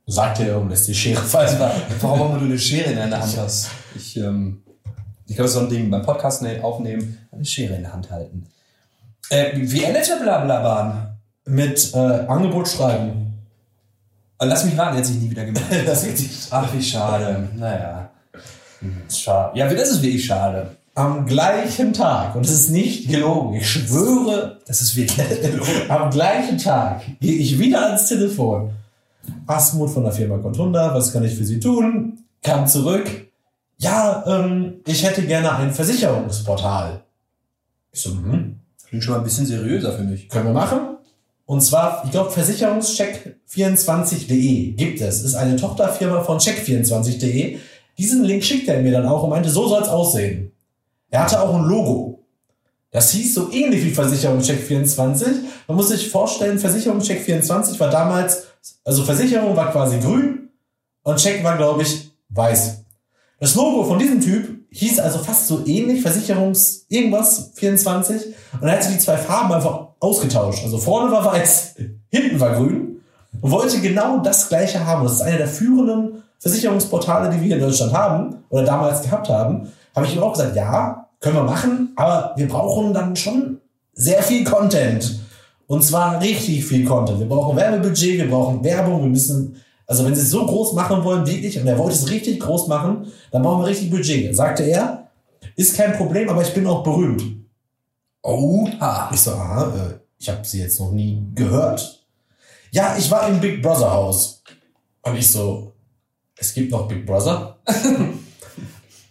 [0.07, 1.59] Sagt er und lässt die Schere fallen.
[2.01, 3.71] Warum du eine Schere in deiner Hand hast.
[3.97, 4.63] Ich, ähm,
[5.27, 8.47] ich glaube, so ein Ding beim Podcast ne- aufnehmen, eine Schere in der Hand halten.
[9.31, 11.17] Äh, wie endete Blablabahn?
[11.47, 13.35] Mit äh, Angebot schreiben.
[14.39, 15.83] Äh, Lass mich raten, hat sich nie wieder gemeldet.
[15.87, 16.49] Das nicht.
[16.51, 17.49] Ach, wie schade.
[17.57, 18.11] Naja.
[18.81, 19.59] Hm, Schade.
[19.59, 20.77] Ja, das ist wirklich schade.
[20.95, 25.71] Am gleichen Tag, und es ist nicht gelogen, ich schwöre, Das ist wirklich gelogen.
[25.91, 28.71] am gleichen Tag gehe ich wieder ans Telefon.
[29.47, 32.21] Asmut von der Firma Contunda, was kann ich für Sie tun?
[32.43, 33.09] Kam zurück.
[33.79, 37.03] Ja, ähm, ich hätte gerne ein Versicherungsportal.
[37.93, 40.29] Ich so, hm, Klingt schon mal ein bisschen seriöser für mich.
[40.29, 40.97] können wir machen.
[41.45, 45.23] Und zwar, ich glaube, Versicherungscheck24.de gibt es.
[45.23, 47.59] Ist eine Tochterfirma von Check24.de.
[47.99, 50.53] Diesen Link schickt er mir dann auch und meinte, so soll's aussehen.
[51.11, 52.25] Er hatte auch ein Logo.
[52.91, 55.27] Das hieß so ähnlich wie Versicherungscheck24.
[55.69, 58.47] Man muss sich vorstellen, Versicherungscheck24 war damals,
[58.85, 60.49] also Versicherung war quasi grün
[61.03, 62.83] und Check war, glaube ich, weiß.
[63.39, 68.35] Das Logo von diesem Typ hieß also fast so ähnlich, Versicherungs irgendwas 24.
[68.61, 70.65] Und er hatte die zwei Farben einfach ausgetauscht.
[70.65, 71.75] Also vorne war weiß,
[72.11, 73.01] hinten war grün
[73.41, 75.05] und wollte genau das gleiche haben.
[75.05, 79.71] Das ist einer der führenden Versicherungsportale, die wir in Deutschland haben oder damals gehabt haben.
[79.95, 83.61] Habe ich ihm auch gesagt, ja, können wir machen, aber wir brauchen dann schon
[83.95, 85.21] sehr viel Content.
[85.67, 87.19] Und zwar richtig viel Content.
[87.19, 91.05] Wir brauchen Werbebudget, wir brauchen Werbung, wir müssen, also wenn sie es so groß machen
[91.05, 94.35] wollen, wirklich, und er wollte es richtig groß machen, dann brauchen wir richtig Budget.
[94.35, 95.09] Sagte er,
[95.55, 97.23] ist kein Problem, aber ich bin auch berühmt.
[98.23, 99.11] Oha.
[99.13, 102.05] Ich so, aha, äh, ich habe sie jetzt noch nie gehört.
[102.73, 104.43] Ja, ich war im Big Brother Haus.
[105.03, 105.73] Und ich so,
[106.37, 107.59] es gibt noch Big Brother?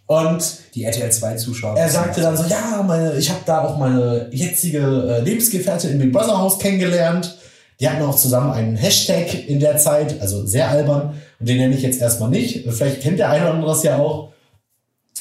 [0.08, 1.78] Und Die RTL 2 Zuschauer.
[1.78, 6.00] er sagte dann so, ja, meine, ich habe da auch meine jetzige äh, Lebensgefährtin im
[6.00, 7.40] Big Brother Haus kennengelernt.
[7.80, 11.14] Die hatten auch zusammen einen Hashtag in der Zeit, also sehr albern.
[11.40, 12.66] Und den nenne ich jetzt erstmal nicht.
[12.70, 14.30] Vielleicht kennt der eine oder andere es ja auch.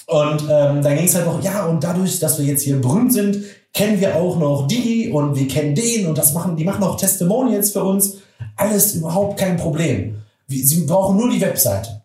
[0.06, 3.12] Und ähm, dann ging es halt noch, ja, und dadurch, dass wir jetzt hier berühmt
[3.12, 3.38] sind,
[3.72, 6.96] kennen wir auch noch die und wir kennen den und das machen, die machen auch
[6.96, 8.18] Testimonials für uns.
[8.56, 10.22] Alles überhaupt kein Problem.
[10.46, 12.02] wie, Sie brauchen nur die Webseite.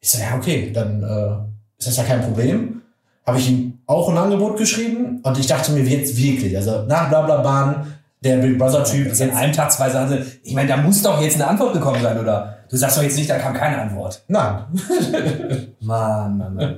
[0.00, 2.82] Ich so, ja, okay, dann äh, ist das ja kein Problem.
[3.26, 7.08] Habe ich ihm auch ein Angebot geschrieben und ich dachte mir jetzt wirklich, also nach
[7.08, 10.24] Blablabahn, der Big Brother Typ, Jetzt in einem Tag zwei Sachen.
[10.42, 12.58] Ich meine, da muss doch jetzt eine Antwort gekommen sein, oder?
[12.68, 14.22] Du sagst doch jetzt nicht, da kam keine Antwort.
[14.28, 14.58] nein,
[15.80, 16.76] Mann, Mann, Mann.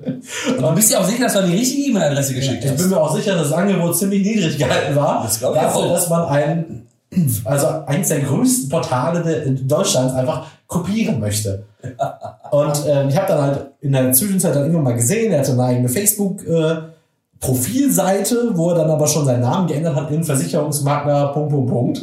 [0.56, 2.78] Und du bist ja auch sicher, dass du die richtige E-Mail-Adresse geschickt ich hast.
[2.78, 5.22] bin mir auch sicher, dass das Angebot ziemlich niedrig gehalten war.
[5.22, 5.92] Das glaub ich dafür, auch.
[5.92, 6.86] dass man ein,
[7.44, 11.66] also eins der größten Portale in Deutschlands einfach kopieren möchte.
[12.52, 15.52] Und ähm, ich habe dann halt in der Zwischenzeit dann irgendwann mal gesehen, er hatte
[15.52, 16.76] eine eigene Facebook äh,
[17.42, 22.02] Profilseite, wo er dann aber schon seinen Namen geändert hat in Versicherungsmakler Punkt Punkt Punkt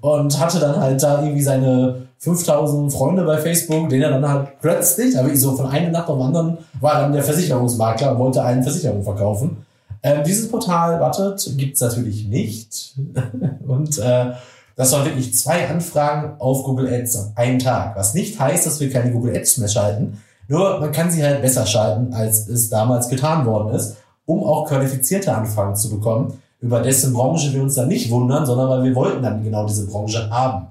[0.00, 4.60] und hatte dann halt da irgendwie seine 5000 Freunde bei Facebook, den er dann halt
[4.60, 8.42] plötzlich, aber so von einer Nacht auf den anderen, war dann der Versicherungsmakler und wollte
[8.42, 9.58] eine Versicherung verkaufen.
[10.02, 12.94] Ähm, dieses Portal, wartet, gibt's natürlich nicht.
[13.66, 14.32] und äh,
[14.74, 17.94] das waren wirklich zwei Anfragen auf Google Ads an einem Tag.
[17.94, 20.22] Was nicht heißt, dass wir keine Google Ads mehr schalten.
[20.46, 23.96] Nur man kann sie halt besser schalten, als es damals getan worden ist,
[24.28, 28.68] um auch qualifizierte Anfragen zu bekommen, über dessen Branche wir uns dann nicht wundern, sondern
[28.68, 30.66] weil wir wollten dann genau diese Branche haben.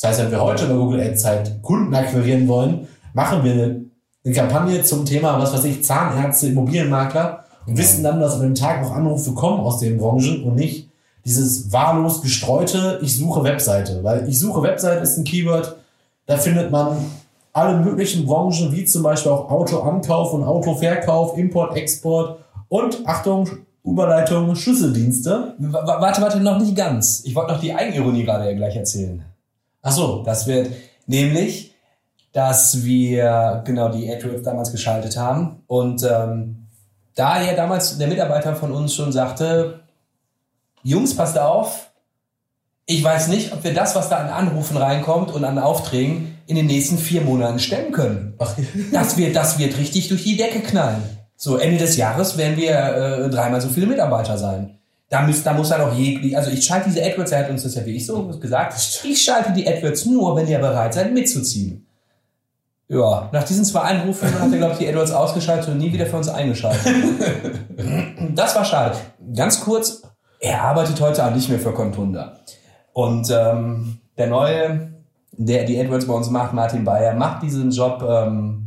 [0.00, 3.84] Das heißt, wenn wir heute über Google Ads halt Kunden akquirieren wollen, machen wir eine,
[4.24, 8.54] eine Kampagne zum Thema, was weiß ich, Zahnärzte, Immobilienmakler und wissen dann, dass an dem
[8.54, 10.88] Tag auch Anrufe kommen aus den Branchen und nicht
[11.24, 14.04] dieses wahllos gestreute, ich suche Webseite.
[14.04, 15.74] Weil ich suche Webseite ist ein Keyword,
[16.26, 16.96] da findet man
[17.52, 22.43] alle möglichen Branchen, wie zum Beispiel auch Autoankauf und Autoverkauf, Import, Export
[22.74, 23.48] und Achtung,
[23.84, 25.54] Überleitung, Schlüsseldienste.
[25.58, 27.22] W- Warte, warte, noch nicht ganz.
[27.24, 29.24] Ich wollte noch die Eigenironie gerade ja gleich erzählen.
[29.82, 30.70] Ach so, Das wird
[31.06, 31.72] nämlich,
[32.32, 36.66] dass wir genau die AdWords damals geschaltet haben und ähm,
[37.14, 39.80] da ja damals der Mitarbeiter von uns schon sagte,
[40.82, 41.90] Jungs, passt auf,
[42.86, 46.56] ich weiß nicht, ob wir das, was da an Anrufen reinkommt und an Aufträgen in
[46.56, 48.34] den nächsten vier Monaten stemmen können.
[48.38, 48.52] Ach,
[48.92, 51.02] Das wird, das wird richtig durch die Decke knallen.
[51.44, 54.78] So, Ende des Jahres werden wir äh, dreimal so viele Mitarbeiter sein.
[55.10, 57.64] Da muss, da muss dann auch jeglich, also ich schalte diese AdWords, er hat uns
[57.64, 58.74] das ja wie ich so gesagt,
[59.04, 61.86] ich schalte die AdWords nur, wenn ihr bereit seid, mitzuziehen.
[62.88, 66.06] Ja, nach diesen zwei Anrufen hat er, glaube ich, die AdWords ausgeschaltet und nie wieder
[66.06, 66.94] für uns eingeschaltet.
[68.34, 68.96] das war schade.
[69.36, 70.00] Ganz kurz,
[70.40, 72.38] er arbeitet heute auch nicht mehr für Contunda.
[72.94, 74.94] Und ähm, der neue,
[75.32, 78.63] der die AdWords bei uns macht, Martin Bayer, macht diesen Job, ähm,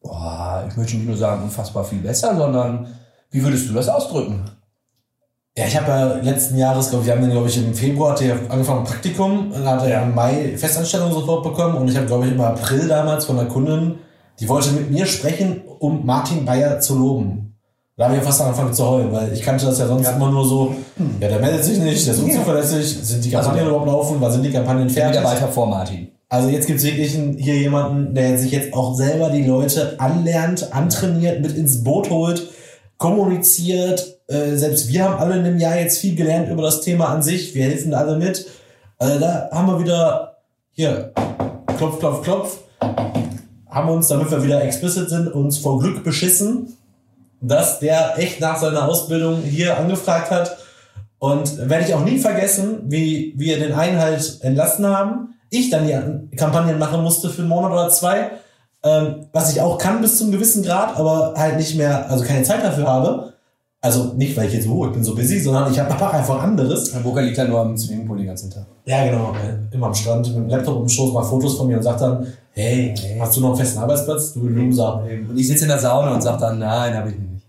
[0.00, 2.86] boah, ich möchte nicht nur sagen, unfassbar viel besser, sondern
[3.30, 4.44] wie würdest du das ausdrücken?
[5.56, 8.12] Ja, ich habe ja letzten Jahres, glaube ich, wir haben den, glaube ich, im Februar
[8.12, 10.02] hat er angefangen Praktikum, dann hat er Ja.
[10.02, 13.48] im Mai Festanstellung sofort bekommen und ich habe, glaube ich, im April damals von einer
[13.48, 13.96] Kundin,
[14.38, 17.58] die wollte mit mir sprechen, um Martin Bayer zu loben.
[17.96, 20.12] Da habe ich ja fast angefangen zu heulen, weil ich kannte das ja sonst Ja.
[20.12, 20.74] immer nur so,
[21.20, 24.32] ja, der meldet sich nicht, der ist unzuverlässig, sind die Kampagnen Also- überhaupt laufen, wann
[24.32, 25.20] sind die Kampagnen Der fertig?
[25.20, 26.09] Mitarbeiter vor Martin.
[26.32, 30.72] Also jetzt gibt's wirklich einen, hier jemanden, der sich jetzt auch selber die Leute anlernt,
[30.72, 32.48] antrainiert, mit ins Boot holt,
[32.98, 34.20] kommuniziert.
[34.28, 37.24] Äh, selbst wir haben alle in dem Jahr jetzt viel gelernt über das Thema an
[37.24, 37.56] sich.
[37.56, 38.46] Wir helfen alle mit.
[38.96, 40.36] Also da haben wir wieder
[40.70, 41.12] hier
[41.76, 42.58] Klopf, Klopf, Klopf.
[43.68, 46.76] Haben uns, damit wir wieder explicit sind, uns vor Glück beschissen,
[47.40, 50.58] dass der echt nach seiner Ausbildung hier angefragt hat.
[51.18, 55.34] Und werde ich auch nie vergessen, wie wir den einen halt entlassen haben.
[55.50, 58.30] Ich dann die Kampagnen machen musste für einen Monat oder zwei.
[58.82, 62.42] Ähm, was ich auch kann bis zum gewissen Grad, aber halt nicht mehr, also keine
[62.44, 63.32] Zeit dafür habe.
[63.82, 66.92] Also nicht, weil ich jetzt, oh, ich bin so busy, sondern ich habe einfach anderes.
[66.92, 68.66] Herr Burger liegt ja nur am Swimmingpool den ganzen Tag.
[68.84, 69.32] Ja, genau.
[69.32, 72.00] äh, Immer am Strand mit dem Laptop im Schoß, macht Fotos von mir und sagt
[72.00, 74.34] dann, hey, hast du noch einen festen Arbeitsplatz?
[74.34, 75.02] Du Loser.
[75.28, 77.39] Und ich sitze in der Sauna und sage dann, nein, habe ich nicht.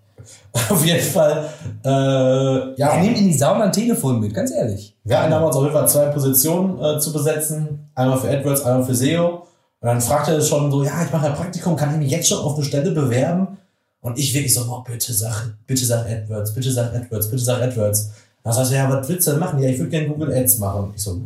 [0.70, 1.50] Auf jeden Fall,
[1.86, 4.98] äh, ja, nimmt in die Sauna ein Telefon mit, ganz ehrlich.
[5.06, 7.90] wir hatten damals auf jeden Fall zwei Positionen äh, zu besetzen.
[7.96, 9.30] Einmal für AdWords, einmal für SEO.
[9.30, 12.28] Und dann fragte er schon so, ja, ich mache ja Praktikum, kann ich mich jetzt
[12.28, 13.58] schon auf eine Stelle bewerben?
[14.02, 17.62] Und ich wirklich so, oh, bitte sag, bitte sag AdWords, bitte sag AdWords, bitte sag
[17.62, 18.12] AdWords.
[18.44, 19.60] Dann sagst du, ja, was willst du denn machen?
[19.62, 20.92] Ja, ich würde gerne Google Ads machen.
[20.96, 21.22] Ich so,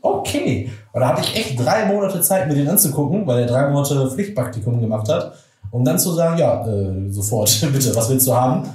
[0.00, 0.70] okay.
[0.92, 4.10] Und da hatte ich echt drei Monate Zeit, mir den anzugucken, weil er drei Monate
[4.10, 5.34] Pflichtpraktikum gemacht hat,
[5.70, 8.68] um dann zu sagen, ja, äh, sofort, bitte, was willst du haben?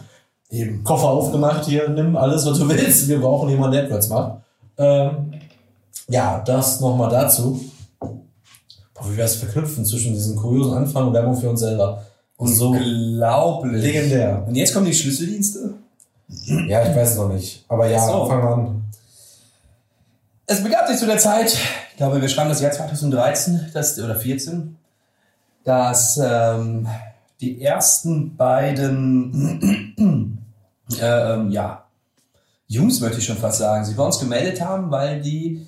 [0.49, 3.07] Eben Koffer aufgemacht, hier, nimm alles, was du willst.
[3.07, 4.41] Wir brauchen jemanden, der AdWords macht.
[4.77, 5.33] Ähm,
[6.07, 7.59] ja, das nochmal dazu.
[7.99, 12.03] Boah, wie wir es verknüpfen zwischen diesem kuriosen Anfang und Werbung für uns selber.
[12.37, 13.81] Und so Unglaublich.
[13.81, 14.43] legendär.
[14.47, 15.73] Und jetzt kommen die Schlüsseldienste.
[16.67, 17.65] Ja, ich weiß es noch nicht.
[17.67, 18.25] Aber ja, so.
[18.25, 18.83] fangen wir an.
[20.47, 21.57] Es begab sich zu der Zeit,
[21.91, 24.77] ich glaube, wir schreiben das Jahr 2013 das, oder 14,
[25.65, 26.87] dass ähm,
[27.41, 31.01] die ersten beiden äh,
[31.33, 31.83] ähm, ja,
[32.67, 35.65] Jungs, möchte ich schon fast sagen, sie bei uns gemeldet haben, weil die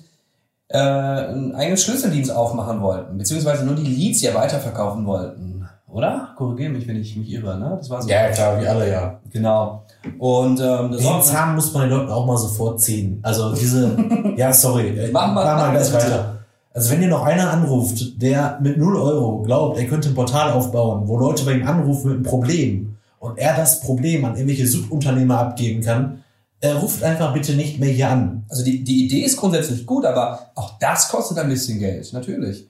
[0.68, 5.68] äh, einen eigenen Schlüsseldienst aufmachen wollten, beziehungsweise nur die Leads ja weiterverkaufen wollten.
[5.86, 6.34] Oder?
[6.36, 7.74] Korrigiere mich, wenn ich mich irre, ne?
[7.78, 8.08] Das war so.
[8.10, 9.20] Ja, klar, wie alle, ja.
[9.32, 9.84] Genau.
[10.18, 13.20] Und ähm, das Den Zahn muss man den Leuten auch mal sofort ziehen.
[13.22, 13.96] Also diese,
[14.36, 15.92] ja, sorry, äh, Mach mal- mach mal bitte.
[15.94, 16.37] weiter.
[16.78, 20.52] Also wenn dir noch einer anruft, der mit 0 Euro glaubt, er könnte ein Portal
[20.52, 24.64] aufbauen, wo Leute bei ihm anrufen mit einem Problem und er das Problem an irgendwelche
[24.68, 26.22] Subunternehmer abgeben kann,
[26.60, 28.44] er ruft einfach bitte nicht mehr hier an.
[28.48, 32.68] Also die, die Idee ist grundsätzlich gut, aber auch das kostet ein bisschen Geld, natürlich.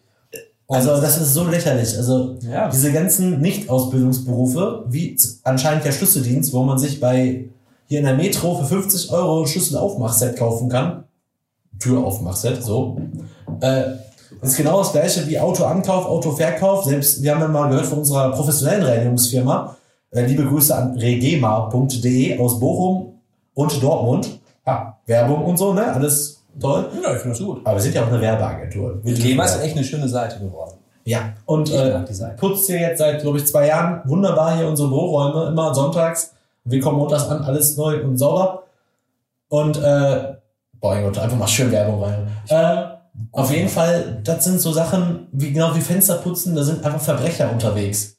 [0.66, 1.94] Und- Also das ist so lächerlich.
[1.96, 2.70] Also Ja.
[2.70, 7.44] diese ganzen Nicht-Ausbildungsberufe, wie anscheinend der Schlüsseldienst, wo man sich bei
[7.86, 11.04] hier in der Metro für 50 Euro ein Schlüsselaufmachset kaufen kann.
[11.78, 12.98] Türaufmachset, so.
[13.60, 13.82] Äh,
[14.42, 16.84] ist genau das gleiche wie Autoankauf, Autoverkauf.
[16.84, 19.76] Selbst, wir haben ja mal gehört von unserer professionellen Reinigungsfirma,
[20.10, 23.14] äh, liebe Grüße an regema.de aus Bochum
[23.54, 24.38] und Dortmund.
[24.66, 25.92] Ja, Werbung und so, ne?
[25.92, 26.86] Alles toll.
[27.02, 27.60] Ja, ich finde das gut.
[27.64, 29.00] Aber wir sind ja auch eine Werbeagentur.
[29.02, 30.76] Wir Gema ist echt eine schöne Seite geworden.
[31.04, 31.98] ja, und äh,
[32.36, 36.34] putzt hier jetzt seit, glaube ich, zwei Jahren wunderbar hier unsere Büroräume, immer sonntags.
[36.64, 38.64] Wir kommen montags an, alles neu und sauber.
[39.48, 40.34] Und, äh,
[40.74, 42.28] boah, Gott, einfach mal schön Werbung rein.
[42.48, 42.97] Äh,
[43.32, 47.00] auf jeden Fall, das sind so Sachen, wie genau wie Fenster putzen, da sind einfach
[47.00, 48.16] Verbrecher unterwegs.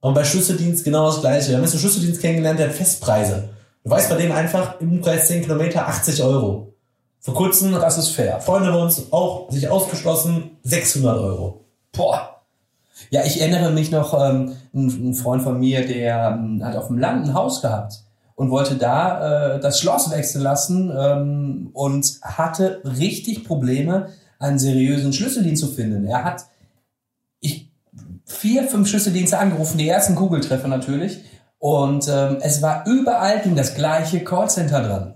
[0.00, 1.48] Und bei Schlüsseldienst genau das Gleiche.
[1.48, 3.48] Wir haben jetzt einen Schlüsseldienst kennengelernt, der hat Festpreise.
[3.82, 6.74] Du weißt bei dem einfach im Umkreis 10 Kilometer 80 Euro.
[7.20, 8.40] Vor kurzem Das ist fair.
[8.40, 11.64] Freunde bei uns auch sich ausgeschlossen, 600 Euro.
[11.92, 12.42] Boah.
[13.10, 16.86] Ja, ich erinnere mich noch, ähm, ein, ein Freund von mir, der ähm, hat auf
[16.86, 18.04] dem Land ein Haus gehabt
[18.36, 25.12] und wollte da äh, das Schloss wechseln lassen ähm, und hatte richtig Probleme, einen seriösen
[25.12, 26.06] Schlüsseldienst zu finden.
[26.06, 26.46] Er hat
[27.40, 27.70] ich,
[28.24, 31.20] vier, fünf Schlüsseldienste angerufen, die ersten Google-Treffer natürlich.
[31.58, 35.14] Und ähm, es war überall ging das gleiche Callcenter dran.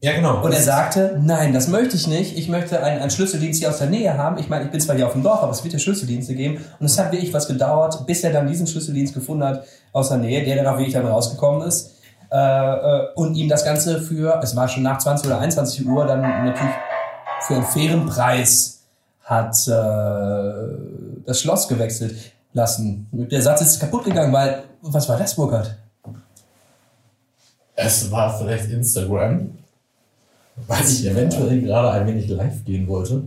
[0.00, 0.42] Ja, genau.
[0.44, 2.36] Und er sagte, nein, das möchte ich nicht.
[2.36, 4.36] Ich möchte einen, einen Schlüsseldienst hier aus der Nähe haben.
[4.38, 6.62] Ich meine, ich bin zwar hier auf dem Dorf, aber es wird ja Schlüsseldienste geben.
[6.78, 10.18] Und es hat wirklich was gedauert, bis er dann diesen Schlüsseldienst gefunden hat aus der
[10.18, 11.94] Nähe, der dann auch wirklich dann rausgekommen ist.
[12.30, 16.04] Äh, äh, und ihm das Ganze für, es war schon nach 20 oder 21 Uhr,
[16.04, 16.74] dann natürlich
[17.46, 18.80] für einen fairen Preis
[19.22, 23.06] hat äh, das Schloss gewechselt lassen.
[23.12, 25.76] Der Satz ist kaputt gegangen, weil, was war das, Burkhard?
[27.76, 29.50] Es war vielleicht Instagram,
[30.68, 33.22] weil ich eventuell gerade ein wenig live gehen wollte.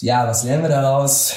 [0.00, 1.34] Ja, was lernen wir daraus?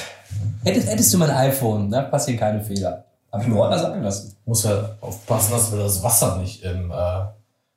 [0.62, 3.04] Hättest, hättest du mein iPhone, da passieren keine Fehler.
[3.32, 4.36] Hab ich mir Ordner sagen lassen.
[4.44, 7.24] Muss ja aufpassen, dass wir das Wasser nicht, im, äh,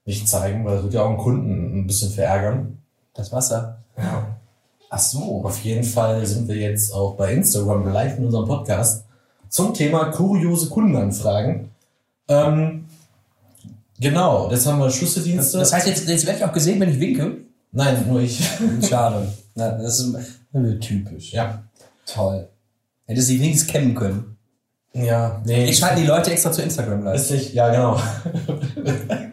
[0.05, 2.82] nicht zeigen, weil das wird ja auch einen Kunden ein bisschen verärgern.
[3.13, 3.83] Das Wasser.
[3.97, 4.37] Ja.
[4.89, 5.43] Ach so.
[5.43, 9.05] Auf jeden Fall sind wir jetzt auch bei Instagram live in unserem Podcast
[9.49, 11.69] zum Thema kuriose Kundenanfragen.
[12.27, 12.85] Ähm,
[13.99, 15.59] genau, jetzt haben wir Das, Schlüsseldienste.
[15.59, 17.37] das heißt, jetzt, jetzt werde ich auch gesehen, wenn ich winke.
[17.71, 18.39] Nein, nur ich.
[18.87, 19.31] Schade.
[19.55, 20.15] Na, das ist
[20.81, 21.33] typisch.
[21.33, 21.63] ja.
[22.05, 22.47] Toll.
[23.05, 24.37] Hättest du die wenigstens kennen können.
[24.93, 25.65] Ja, nee.
[25.65, 27.15] Ich schalte die Leute extra zu Instagram live.
[27.15, 27.99] Richtig, ja, genau.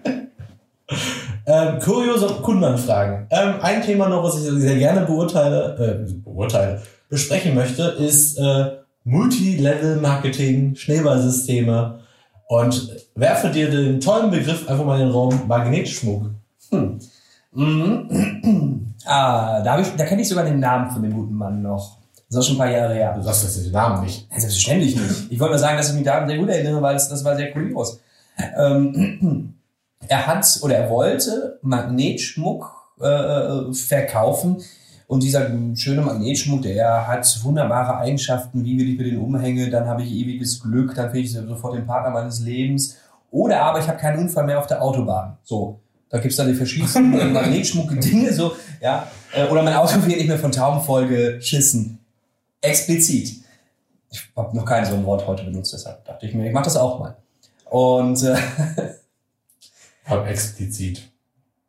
[1.50, 3.26] ähm, kuriose Kundenanfragen.
[3.30, 8.76] Ähm, ein Thema noch, was ich sehr gerne beurteile, äh, beurteile, besprechen möchte, ist äh,
[9.04, 12.00] Multilevel-Marketing, Schneeballsysteme
[12.46, 16.30] und werfe dir den tollen Begriff einfach mal in den Raum Magnetschmuck.
[17.52, 18.94] Mhm.
[19.06, 21.98] ah, da, ich, da kenne ich sogar den Namen von dem guten Mann noch.
[22.30, 23.12] Das ist schon ein paar Jahre her.
[23.16, 24.28] Du sagst jetzt den Namen nicht.
[24.30, 25.32] Ja, Selbstverständlich nicht.
[25.32, 27.34] Ich wollte nur sagen, dass ich mich daran sehr gut erinnere, weil das, das war
[27.34, 27.98] sehr kurios.
[28.56, 29.54] Ähm,
[30.08, 34.62] er hat oder er wollte Magnetschmuck äh, verkaufen
[35.06, 39.88] und dieser schöne Magnetschmuck, der hat wunderbare Eigenschaften, wie will ich mir den umhänge, dann
[39.88, 42.96] habe ich ewiges Glück, dann finde ich sofort den Partner meines Lebens
[43.30, 45.36] oder aber ich habe keinen Unfall mehr auf der Autobahn.
[45.42, 49.06] So, da gibt's dann die verschiedensten Magnetschmuck-Dinge, so, ja.
[49.32, 51.98] Äh, Oder mein Auto wird nicht mehr von Tauben voll geschissen.
[52.60, 53.44] Explizit.
[54.10, 56.64] Ich habe noch kein so ein Wort heute benutzt, deshalb dachte ich mir, ich mache
[56.64, 57.16] das auch mal.
[57.68, 58.36] Und äh,
[60.10, 61.02] Hab explizit.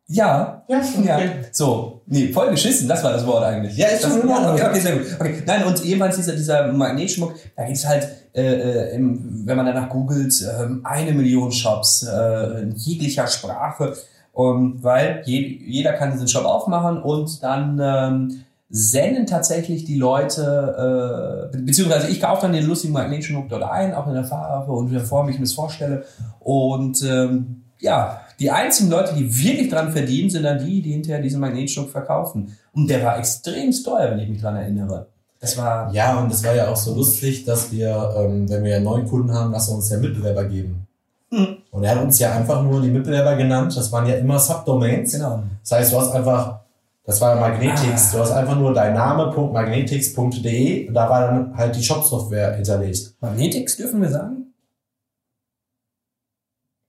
[0.08, 1.18] ja, Ja, ja,
[1.52, 3.76] so, nee, voll geschissen, das war das Wort eigentlich.
[3.76, 4.52] Ja, ist das, schon Ordnung.
[4.54, 5.06] okay, okay, sehr gut.
[5.18, 5.42] Okay.
[5.46, 9.88] Nein, und jedenfalls dieser, dieser Magnetschmuck, da gibt's halt, äh, äh, im, wenn man danach
[9.88, 13.94] googelt, ähm, eine Million Shops äh, in jeglicher Sprache,
[14.32, 18.40] um, weil je, jeder kann diesen Shop aufmachen und dann ähm,
[18.70, 23.92] senden tatsächlich die Leute, äh, be- beziehungsweise ich kaufe dann den lustigen Magnetschmuck dort ein,
[23.94, 26.04] auch in der Farbe und Form, wie ich mir das vorstelle.
[26.40, 31.22] Und ähm, ja, die einzigen Leute, die wirklich dran verdienen, sind dann die, die hinterher
[31.22, 32.56] diesen Magnetschmuck verkaufen.
[32.72, 35.06] Und der war extrem teuer, wenn ich mich dran erinnere.
[35.40, 38.80] Das war, Ja, und es war ja auch so lustig, dass wir, ähm, wenn wir
[38.80, 40.86] neuen Kunden haben, dass wir uns ja Mitbewerber geben.
[41.30, 41.56] Hm.
[41.70, 43.76] Und er hat uns ja einfach nur die Mitbewerber genannt.
[43.76, 45.12] Das waren ja immer Subdomains.
[45.12, 45.42] genau.
[45.62, 46.60] Das heißt, du hast einfach
[47.04, 48.10] Das war Magnetix.
[48.10, 48.12] Ah.
[48.12, 53.14] Du hast einfach nur dein Name.magnetix.de und da war dann halt die Shop-Software hinterlegt.
[53.20, 54.52] Magnetix dürfen wir sagen?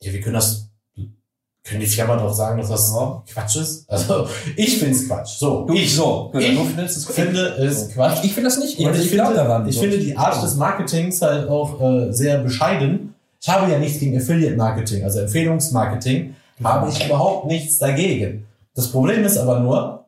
[0.01, 0.70] Ja, wir können das,
[1.64, 3.24] können die Firma doch sagen, dass das Ja.
[3.32, 3.89] Quatsch ist?
[3.89, 5.38] Also, ich find's Quatsch.
[5.38, 6.30] So, Du, ich so.
[6.32, 8.20] Gut, ich du findest es finde es Quatsch.
[8.24, 8.78] Ich finde das nicht.
[8.78, 9.68] Ich, glaub finde, daran.
[9.68, 9.82] ich So.
[9.82, 13.16] finde die Art des Marketings halt auch äh, sehr bescheiden.
[13.41, 18.45] Ich habe ja nichts gegen Affiliate Marketing, also Empfehlungsmarketing, habe ich überhaupt nichts dagegen.
[18.76, 20.05] Das Problem ist aber nur,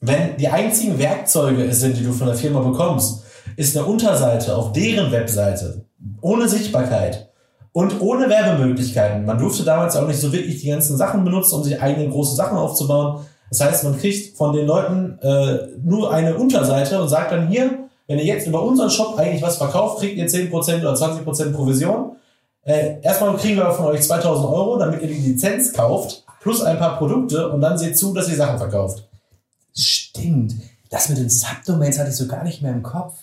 [0.00, 3.22] wenn die einzigen Werkzeuge es sind, die du von der Firma bekommst,
[3.56, 5.84] ist eine Unterseite auf deren Webseite
[6.20, 7.29] ohne Sichtbarkeit
[7.72, 9.24] und ohne Werbemöglichkeiten.
[9.24, 12.34] Man durfte damals auch nicht so wirklich die ganzen Sachen benutzen, um sich eigene große
[12.34, 13.24] Sachen aufzubauen.
[13.48, 17.78] Das heißt, man kriegt von den Leuten äh, nur eine Unterseite und sagt dann hier,
[18.06, 22.16] wenn ihr jetzt über unseren Shop eigentlich was verkauft, kriegt ihr 10% oder 20% Provision.
[22.62, 26.78] Äh, erstmal kriegen wir von euch 2000 Euro, damit ihr die Lizenz kauft, plus ein
[26.78, 29.08] paar Produkte und dann seht zu, dass ihr Sachen verkauft.
[29.74, 30.54] Stimmt.
[30.90, 33.14] Das mit den Subdomains hatte ich so gar nicht mehr im Kopf.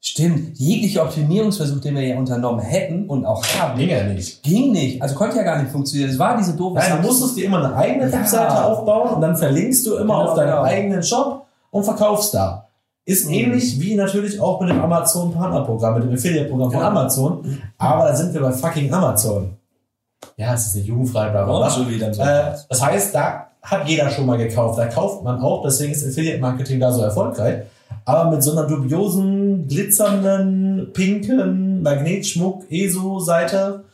[0.00, 0.56] Stimmt.
[0.58, 4.42] Jeglicher Optimierungsversuch, den wir ja unternommen hätten und auch haben, Ging ja nicht.
[4.44, 5.02] ging nicht.
[5.02, 6.10] Also konnte ja gar nicht funktionieren.
[6.10, 8.12] Es war diese doofe Nein, du Sub- musstest dir immer eine eigene Ja.
[8.12, 10.62] Webseite aufbauen und dann verlinkst du immer Genau, auf deinen genau.
[10.62, 12.64] eigenen Shop und verkaufst da.
[13.06, 13.32] Ist Mhm.
[13.34, 16.90] ähnlich wie natürlich auch mit dem Amazon Partnerprogramm, mit dem Affiliate-Programm von Genau.
[16.90, 17.58] Amazon.
[17.78, 19.50] Aber da sind wir bei fucking Amazon.
[20.36, 22.08] Ja, es ist nicht jugendfrei, bla Oh, schon wieder.
[22.08, 24.78] Äh, das heißt, da hat jeder schon mal gekauft.
[24.78, 27.62] Da kauft man auch, deswegen ist Affiliate Marketing da so erfolgreich.
[28.04, 33.84] Aber mit so einer dubiosen, glitzernden, pinken Magnetschmuck ESO-Seite,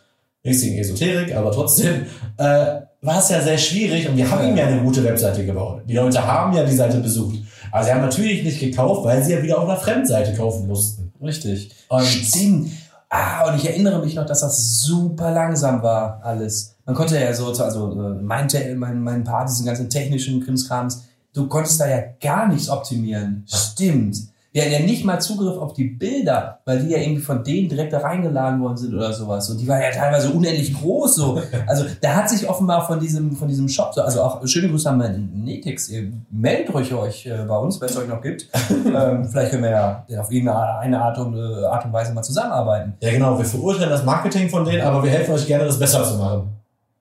[0.43, 2.07] nichts gegen Esoterik, aber trotzdem,
[2.37, 5.83] äh, war es ja sehr schwierig und wir haben ihm ja eine gute Webseite gebaut.
[5.87, 7.37] Die Leute haben ja die Seite besucht.
[7.71, 11.12] Aber sie haben natürlich nicht gekauft, weil sie ja wieder auf einer Fremdseite kaufen mussten.
[11.23, 11.71] Richtig.
[11.89, 12.71] Und Stimmt.
[13.11, 16.77] Ah, und ich erinnere mich noch, dass das super langsam war, alles.
[16.87, 21.47] Man konnte ja so, also äh, mein, mein, mein Part, diesen ganzen technischen Krimskrams, du
[21.47, 23.45] konntest da ja gar nichts optimieren.
[23.47, 24.17] Stimmt.
[24.55, 27.68] Wir hatten ja nicht mal Zugriff auf die Bilder, weil die ja irgendwie von denen
[27.68, 29.50] direkt da reingeladen worden sind oder sowas.
[29.50, 31.42] Und die waren ja teilweise unendlich groß so.
[31.66, 34.88] Also da hat sich offenbar von diesem, von diesem Shop, so, also auch schöne Grüße
[34.88, 35.88] an meinen Netix.
[35.88, 38.48] Ihr meldet euch euch äh, bei uns, wenn es euch noch gibt.
[38.70, 42.22] ähm, vielleicht können wir ja auf irgendeine eine Art und, äh, Art und Weise mal
[42.22, 42.94] zusammenarbeiten.
[43.00, 46.05] ja genau, wir verurteilen das Marketing von denen, aber wir helfen euch gerne, das besser
[46.05, 46.50] zu machen.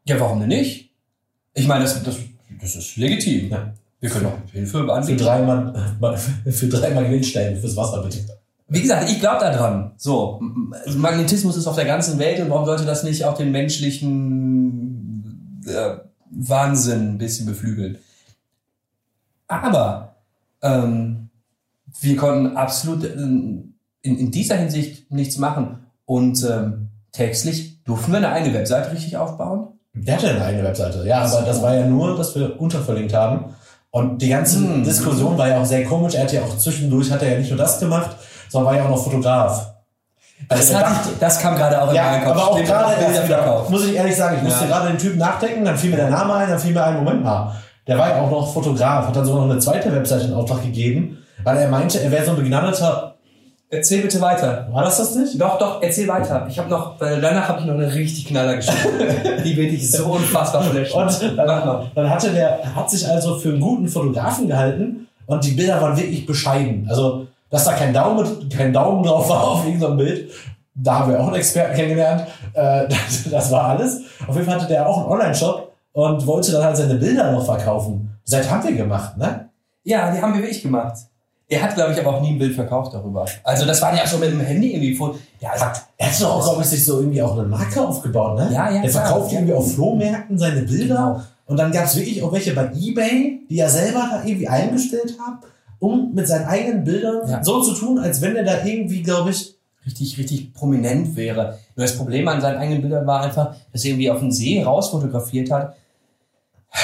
[0.06, 0.90] Ja, warum denn nicht?
[1.54, 2.16] Ich meine, das, das,
[2.60, 3.52] das ist legitim.
[3.52, 3.74] Ja.
[4.04, 5.18] Wir können auch Hilfe Für anbieten.
[5.24, 5.74] drei, Mann,
[6.52, 8.20] für drei Magnetstellen fürs Wasser bitte.
[8.68, 9.94] Wie gesagt, ich glaube da dran.
[9.98, 13.52] So, M- Magnetismus ist auf der ganzen Welt und warum sollte das nicht auch den
[13.52, 15.96] menschlichen äh,
[16.32, 17.98] Wahnsinn ein bisschen beflügeln?
[19.48, 20.16] Aber
[20.62, 21.30] ähm,
[22.02, 25.78] wir konnten absolut ähm, in, in dieser Hinsicht nichts machen.
[26.06, 29.68] Und ähm, textlich durften wir eine eigene Webseite richtig aufbauen?
[29.94, 33.54] Der hatte eine eigene Webseite, ja, aber das war ja nur, dass wir unterverlinkt haben.
[33.96, 34.84] Und die ganze Hm.
[34.84, 36.16] Diskussion war ja auch sehr komisch.
[36.16, 38.10] Er hat ja auch zwischendurch, hat er ja nicht nur das gemacht,
[38.50, 39.70] sondern war ja auch noch Fotograf.
[40.50, 42.32] Das, Also hatte dachte- ich, das kam gerade auch in ja, meinen Kopf.
[42.34, 44.50] aber auch Stimmt, gerade erst wieder, muss ich ehrlich sagen, ich Ja.
[44.50, 46.96] musste gerade den Typ nachdenken, dann fiel mir der Name ein, dann fiel mir ein,
[46.96, 47.56] Moment mal,
[47.88, 50.64] der war ja auch noch Fotograf, hat dann sogar noch eine zweite Webseite in Auftrag
[50.64, 53.13] gegeben, weil er meinte, er wäre so ein begnadeter,
[53.74, 54.68] Erzähl bitte weiter.
[54.72, 55.40] war das das nicht?
[55.42, 56.46] Doch, doch, erzähl weiter.
[56.48, 59.42] Ich habe noch, weil danach habe ich noch eine richtig knaller Geschichte.
[59.44, 61.02] Die wird dich so unfassbar flashen.
[61.02, 61.92] Und Mach dann, mal.
[61.96, 65.82] dann hatte der, er hat sich also für einen guten Fotografen gehalten und die Bilder
[65.82, 66.86] waren wirklich bescheiden.
[66.90, 70.32] Also, dass da kein Daumen, kein Daumen drauf war auf irgendeinem Bild,
[70.76, 72.28] da haben wir auch einen Experten kennengelernt.
[72.54, 74.02] Äh, das, das war alles.
[74.28, 77.46] Auf jeden Fall hatte der auch einen Online-Shop und wollte dann halt seine Bilder noch
[77.46, 78.18] verkaufen.
[78.26, 79.50] Die Seite haben wir gemacht, ne?
[79.84, 80.98] Ja, die haben wir wirklich gemacht.
[81.54, 83.26] Er hat, glaube ich, aber auch nie ein Bild verkauft darüber.
[83.44, 85.16] Also das war ja schon mit dem Handy irgendwie vor.
[85.40, 85.66] Ja, also,
[85.98, 88.50] Er hat doch auch, glaube ich, sich so irgendwie auch eine Marke aufgebaut, ne?
[88.52, 89.40] Ja, ja, Er verkauft Ja.
[89.40, 90.96] irgendwie auf Flohmärkten seine Bilder.
[90.96, 91.22] Genau.
[91.46, 95.16] Und dann gab es wirklich auch welche bei Ebay, die er selber da irgendwie eingestellt
[95.20, 95.40] hat,
[95.80, 97.44] um mit seinen eigenen Bildern Ja.
[97.44, 101.60] so zu tun, als wenn er da irgendwie, glaube ich, richtig, richtig prominent wäre.
[101.76, 104.64] Nur das Problem an seinen eigenen Bildern war einfach, dass er irgendwie auf den See
[104.64, 105.76] rausfotografiert hat.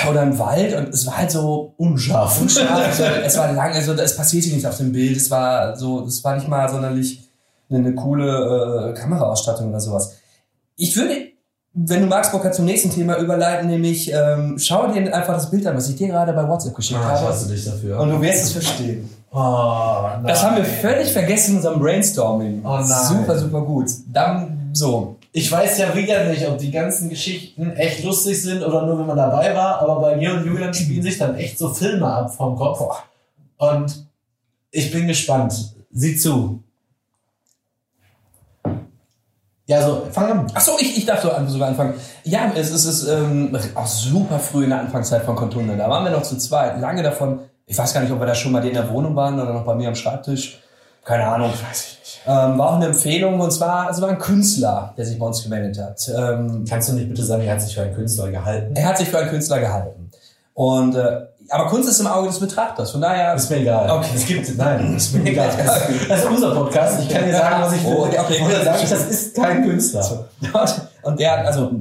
[0.10, 2.40] Oder im Wald und es war halt so unscharf.
[2.40, 2.70] unscharf.
[2.88, 5.18] also, es war lang, also es passierte nichts auf dem Bild.
[5.18, 7.28] Es war so, es war nicht mal sonderlich
[7.70, 10.14] eine, eine coole äh, Kameraausstattung oder sowas.
[10.76, 11.16] Ich würde,
[11.74, 15.66] wenn du magst, Bocker zum nächsten Thema überleiten, nämlich ähm, schau dir einfach das Bild
[15.66, 17.30] an, was ich dir gerade bei WhatsApp geschickt Ah, ich habe.
[17.34, 18.00] hasse dich dafür.
[18.00, 19.10] Und du wirst es verstehen.
[19.32, 19.38] oh,
[20.14, 20.24] nein.
[20.28, 22.62] Das haben wir völlig vergessen in unserem Brainstorming.
[22.64, 22.86] Oh nein.
[22.86, 23.88] Super, super gut.
[24.14, 25.16] Dann so.
[25.32, 29.06] Ich weiß ja wieder nicht, ob die ganzen Geschichten echt lustig sind oder nur, wenn
[29.06, 32.34] man dabei war, aber bei mir und Julian spielen sich dann echt so Filme ab
[32.34, 33.04] vom Kopf.
[33.58, 34.08] Und
[34.72, 35.76] ich bin gespannt.
[35.92, 36.64] Sieh zu.
[39.68, 40.48] Ja, so, fang an.
[40.56, 41.94] Ach so, ich, ich darf sogar anfangen.
[42.24, 45.78] Ja, es ist, es ist ähm, auch super früh in der Anfangszeit von Kontunde.
[45.78, 46.82] Da waren wir noch zu zweit.
[46.82, 49.40] Lange davon, ich weiß gar nicht, ob wir da schon mal in der Wohnung waren
[49.40, 50.60] oder noch bei mir am Schreibtisch.
[51.06, 51.52] Keine Ahnung.
[51.52, 51.99] Weiß ich nicht.
[52.30, 55.42] Ähm, war auch eine Empfehlung und zwar, es war ein Künstler, der sich bei uns
[55.42, 56.00] gemeldet hat.
[56.16, 58.76] Ähm, Kannst du nicht bitte sagen, er hat sich für einen Künstler gehalten?
[58.76, 60.12] er hat sich für einen Künstler gehalten.
[60.54, 62.92] Und, äh, aber Kunst ist im Auge des Betrachters.
[62.92, 63.90] Von daher, Ist mir egal.
[63.90, 64.10] Okay.
[64.14, 65.50] Es gibt, nein, ist mir egal.
[66.08, 67.00] Das ist unser Podcast.
[67.02, 67.96] Ich kann dir sagen, was ich will.
[67.98, 68.44] Oh, okay, okay.
[68.52, 70.26] Dann sage ich, das ist kein Künstler.
[71.02, 71.72] Und der hat, also,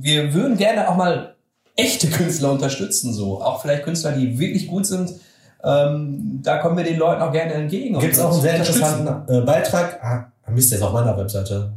[0.00, 1.34] wir würden gerne auch mal
[1.76, 3.42] echte Künstler unterstützen, so.
[3.42, 5.12] Auch vielleicht Künstler, die wirklich gut sind.
[5.64, 7.98] Ähm, da kommen wir den Leuten auch gerne entgegen.
[7.98, 9.98] Gibt es auch einen sehr interessanten äh, Beitrag.
[10.02, 11.72] Ah, Mist, der ist auf meiner Webseite.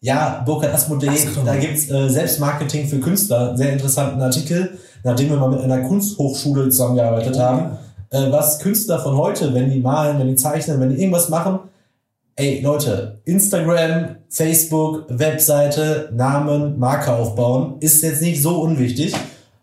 [0.00, 1.42] Ja, burkhardasmo.de, Ach so.
[1.44, 6.68] da gibt's äh, Selbstmarketing für Künstler, sehr interessanten Artikel, nachdem wir mal mit einer Kunsthochschule
[6.68, 7.78] zusammengearbeitet Oh, haben,
[8.10, 11.58] äh, was Künstler von heute, wenn die malen, wenn die zeichnen, wenn die irgendwas machen,
[12.36, 19.14] ey Leute, Instagram, Facebook, Webseite, Namen, Marke aufbauen, ist jetzt nicht so unwichtig.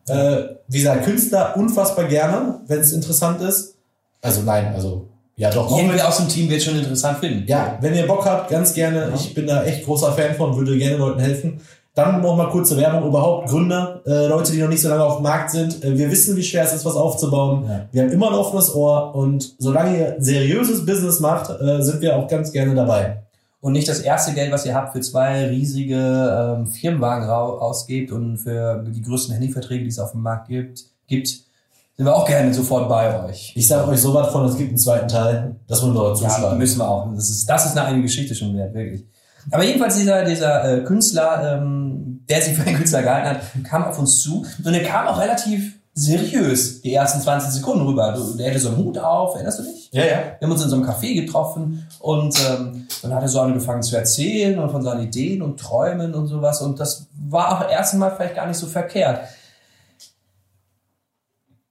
[0.08, 3.76] Äh, wie gesagt, Künstler unfassbar gerne, wenn es interessant ist.
[4.22, 5.78] Also nein, also ja doch.
[5.78, 7.46] Irgendwer aus dem Team wird schon interessant finden.
[7.48, 9.12] ja, wenn ihr Bock habt, ganz gerne.
[9.16, 11.60] Ich bin da echt großer Fan von, würde gerne Leuten helfen.
[11.94, 13.50] Dann noch mal kurze Werbung überhaupt.
[13.50, 15.82] Gründer, äh, Leute, die noch nicht so lange auf dem Markt sind.
[15.84, 17.66] Äh, wir wissen, wie schwer es ist, was aufzubauen.
[17.68, 17.88] Ja.
[17.92, 22.18] Wir haben immer ein offenes Ohr und solange ihr seriöses Business macht, äh, sind wir
[22.18, 23.25] auch ganz gerne dabei.
[23.66, 28.38] Und nicht das erste Geld, was ihr habt, für zwei riesige ähm, Firmenwagen ausgebt und
[28.38, 32.54] für die größten Handyverträge, die es auf dem Markt gibt, gibt, sind wir auch gerne
[32.54, 33.54] sofort bei euch.
[33.56, 35.56] Ich sage euch so was von, es gibt einen zweiten Teil.
[35.68, 37.12] Das wollen wir dort Ja, müssen wir auch.
[37.16, 39.04] Das ist, das ist eine eigene Geschichte schon wert, wirklich.
[39.50, 43.86] Aber jedenfalls dieser, dieser äh, Künstler, ähm, der sich für einen Künstler gehalten hat, kam
[43.86, 48.12] auf uns zu und er kam auch relativ seriös die ersten 20 Sekunden rüber.
[48.12, 49.90] Du, der hatte so einen Hut auf, erinnerst du dich?
[49.94, 50.18] ja, ja.
[50.38, 53.82] Wir haben uns in so einem Café getroffen und ähm, dann hat er so angefangen
[53.82, 58.14] zu erzählen und von seinen Ideen und Träumen und sowas und das war auch erstmal
[58.14, 59.22] vielleicht gar nicht so verkehrt.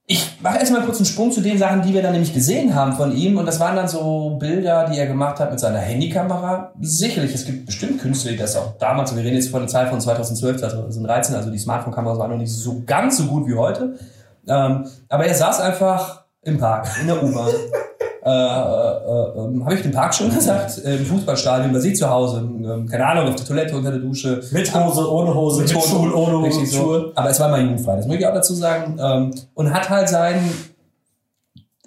[0.06, 2.92] Ich mache erstmal kurz einen Sprung zu den Sachen, die wir dann nämlich gesehen haben
[2.92, 3.38] von ihm.
[3.38, 6.72] Und das waren dann so Bilder, die er gemacht hat mit seiner Handykamera.
[6.78, 9.88] Sicherlich, es gibt bestimmt Künstler, die das auch damals, wir reden jetzt von der Zeit
[9.88, 13.98] von 2012, 2013, also die Smartphone-Kameras waren noch nicht so ganz so gut wie heute.
[14.46, 17.50] Ähm, aber er saß einfach im Park, in der U-Bahn.
[18.24, 20.78] äh, äh, äh, Habe ich den Park schon gesagt?
[20.78, 24.42] Im Fußballstadion, bei sich zu Hause, ähm, keine Ahnung, auf der Toilette, unter der Dusche.
[24.50, 27.12] Mit Hose, ohne Hose, mit, Schuhen, ohne Hose, richtig so.
[27.14, 28.98] Aber es war mal jugendfrei, das möchte ich auch dazu sagen.
[28.98, 30.50] Ähm, und hat halt sein,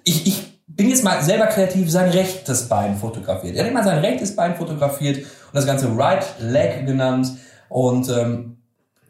[0.04, 3.56] ich, ich bin jetzt mal selber kreativ, sein rechtes Bein fotografiert.
[3.56, 7.32] Er hat immer sein rechtes Bein fotografiert und das Ganze Right Leg genannt.
[7.68, 8.58] Und ähm,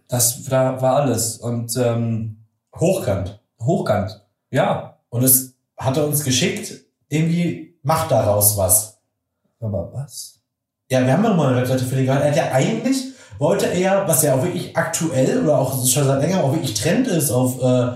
[0.09, 1.37] das da war alles.
[1.37, 2.39] Und ähm,
[2.74, 3.39] Hochkant.
[3.61, 4.24] hochkant.
[4.51, 4.97] Ja.
[5.11, 8.99] Und es hat er uns geschickt, irgendwie macht daraus was.
[9.61, 10.41] Aber was?
[10.91, 12.23] Ja, wir haben ja mal eine Webseite für den gehabt.
[12.23, 13.05] Er hat ja eigentlich,
[13.39, 17.07] wollte er, was ja auch wirklich aktuell oder auch schon seit längerem auch wirklich Trend
[17.09, 17.91] ist auf äh,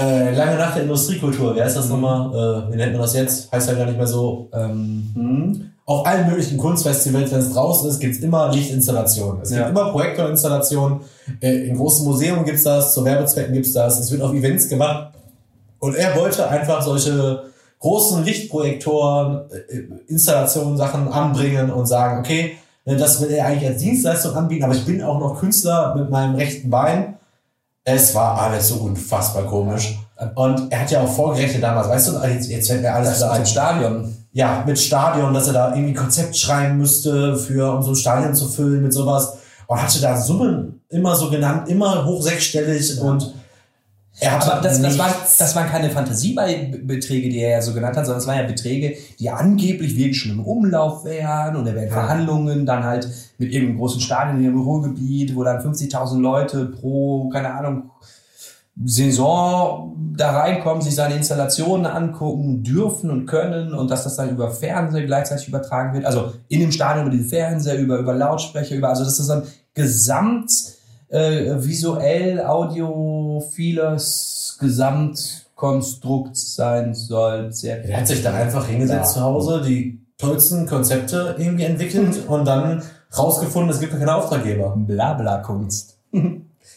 [0.00, 1.56] äh, lange nach der Industriekultur.
[1.56, 2.28] Wer ist das nochmal?
[2.68, 3.50] Äh, wie nennt man das jetzt?
[3.50, 4.48] Heißt ja gar nicht mehr so.
[4.52, 5.70] Ähm, hm.
[5.86, 9.40] Auf allen möglichen Kunstfestivals, wenn es draußen ist, gibt's immer Lichtinstallationen.
[9.42, 9.58] Es Ja.
[9.58, 11.00] gibt immer Projektorinstallationen.
[11.40, 13.98] Äh, in großen Museen gibt's das, zu Werbezwecken gibt's das.
[13.98, 15.14] Es wird auf Events gemacht.
[15.78, 17.44] Und er wollte einfach solche
[17.80, 23.82] großen Lichtprojektoren, äh, Installationen, Sachen anbringen und sagen, okay, ne, das will er eigentlich als
[23.82, 27.16] Dienstleistung anbieten, aber ich bin auch noch Künstler mit meinem rechten Bein.
[27.84, 29.98] Es war alles so unfassbar komisch.
[30.34, 33.30] Und er hat ja auch vorgerechnet damals, weißt du, jetzt, jetzt fällt mir alles wieder
[33.30, 34.16] ein im Stadion.
[34.32, 38.34] ja, mit Stadion, dass er da irgendwie Konzept schreiben müsste, für, um so ein Stadion
[38.34, 39.38] zu füllen mit sowas.
[39.68, 43.34] Und hatte da Summen immer so genannt, immer hoch sechsstellig und
[44.20, 47.96] er hatte Aber das, das, waren, das waren keine Fantasiebeträge, die er ja so genannt
[47.96, 51.74] hat, sondern es waren ja Beträge, die angeblich wirklich schon im Umlauf wären und er
[51.76, 53.08] wären Verhandlungen dann halt
[53.38, 57.90] mit irgendeinem großen Stadion im Ruhrgebiet, wo dann 50.000 Leute pro, keine Ahnung,
[58.84, 64.50] Saison da reinkommen, sich seine Installationen angucken dürfen und können und dass das dann über
[64.50, 66.04] Fernseher gleichzeitig übertragen wird.
[66.04, 69.42] Also in dem Stadion über den Fernseher, über, über Lautsprecher, über, also dass das dann
[69.74, 70.50] gesamt
[71.08, 77.52] äh, visuell, audiophiles Gesamtkonstrukt sein soll.
[77.52, 79.20] Sehr er hat sich da einfach hingesetzt Ja.
[79.20, 82.82] zu Hause, die tollsten Konzepte irgendwie entwickelt und dann
[83.16, 84.74] rausgefunden, es gibt ja keine Auftraggeber.
[84.76, 85.96] Blabla-Kunst.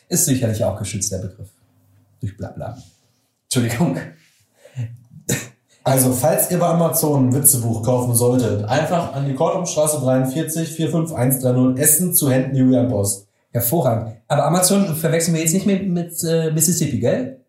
[0.10, 1.50] Ist sicherlich auch geschützt, der Begriff.
[2.20, 2.78] Durch Blabla.
[3.46, 3.98] Entschuldigung.
[5.84, 11.82] Also, falls ihr bei Amazon ein Witzebuch kaufen solltet, einfach an die Kortumstraße 43 45130
[11.82, 13.26] Essen zu Händen Julian Post.
[13.52, 14.16] Hervorragend.
[14.28, 17.41] Aber Amazon verwechseln wir jetzt nicht mit, mit äh, Mississippi, gell?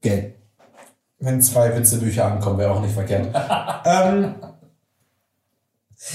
[0.00, 0.34] Gell.
[1.18, 3.28] Wenn zwei Witzebücher ankommen, wäre auch nicht verkehrt.
[3.84, 4.34] ähm,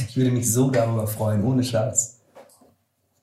[0.08, 2.16] Ich würde mich so darüber freuen, ohne Scheiß.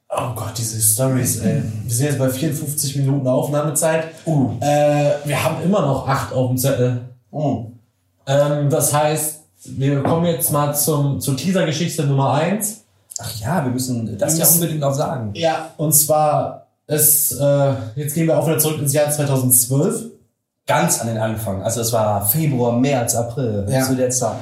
[0.09, 1.63] Oh Gott, diese Stories, ey.
[1.85, 4.07] Wir sind jetzt bei 54 Minuten Aufnahmezeit.
[4.27, 4.53] Uh.
[4.61, 7.09] Äh, wir haben immer noch acht auf dem Zettel.
[7.33, 7.73] Uh.
[8.27, 12.84] Ähm, das heißt, wir kommen jetzt mal zum, zur Teaser-Geschichte Nummer eins.
[13.21, 15.31] Ach ja, wir müssen das Wir ja müssen- unbedingt noch sagen.
[15.35, 20.07] Ja, und zwar ist, äh, jetzt gehen wir auch wieder zurück ins Jahr 2012.
[20.67, 21.63] Ganz an den Anfang.
[21.63, 23.83] Also es war Februar, März, April Ja.
[23.83, 24.37] zu der Zeit.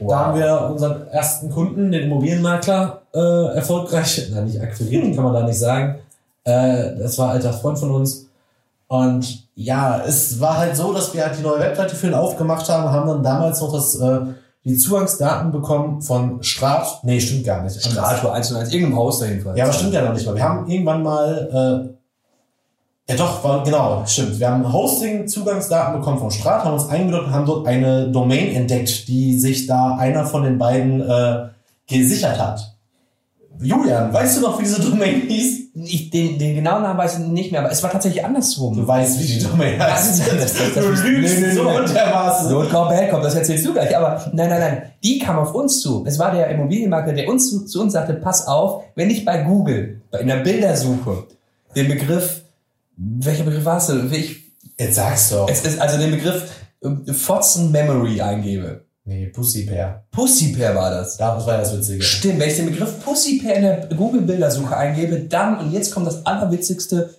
[0.00, 5.34] Da haben wir unseren ersten Kunden, den Immobilienmakler, äh, erfolgreich, na nicht akquiriert, kann man
[5.34, 5.96] da nicht sagen.
[6.44, 8.24] Äh, das war ein alter Freund von uns.
[8.88, 12.68] Und ja, es war halt so, dass wir halt die neue Webseite für ihn aufgemacht
[12.70, 14.18] haben, haben dann damals noch das, äh,
[14.66, 17.04] die Zugangsdaten bekommen von Strat.
[17.04, 17.80] Nee, stimmt gar nicht.
[17.80, 19.56] Strato 1 und 1, irgendeinem Hoster jedenfalls.
[19.56, 20.34] Ja, aber stimmt ja noch nicht mal.
[20.34, 21.94] Wir haben irgendwann mal,
[23.08, 24.40] äh, ja doch, war, genau, stimmt.
[24.40, 29.06] Wir haben Hosting-Zugangsdaten bekommen von Strat, haben uns eingeloggt und haben dort eine Domain entdeckt,
[29.06, 31.46] die sich da einer von den beiden äh,
[31.86, 32.75] gesichert hat.
[33.60, 35.66] Julian, weißt du noch, wie diese Domain hieß?
[35.74, 38.74] Ich, den, den genauen Namen weiß ich nicht mehr, aber es war tatsächlich andersrum.
[38.76, 40.20] Du weißt, wie die Domain heißt.
[40.20, 42.48] Das- das- das- das- du lügst Nö, nö, so untermaßen.
[42.70, 43.94] Komm, bad, komm, das erzählst du gleich.
[43.96, 44.82] Aber nein, nein, nein.
[45.04, 46.04] Die kam auf uns zu.
[46.06, 49.42] Es war der Immobilienmakler, der uns zu, zu uns sagte, pass auf, wenn ich bei
[49.42, 51.24] Google, bei in der Bildersuche,
[51.74, 52.42] den Begriff,
[52.96, 54.10] welcher Begriff war es denn?
[54.12, 54.44] Ich,
[54.78, 55.46] Jetzt sag's doch.
[55.50, 56.44] es ist also den Begriff
[56.82, 58.85] äh, Fotzen Memory eingebe.
[59.08, 60.04] Nee, Pussy Bear.
[60.10, 61.16] Pussy Pair war das.
[61.16, 62.02] Das war ja das Witzige.
[62.02, 66.08] Stimmt, wenn ich den Begriff Pussy Pair in der Google-Bildersuche eingebe, dann, und jetzt kommt
[66.08, 67.14] das Allerwitzigste,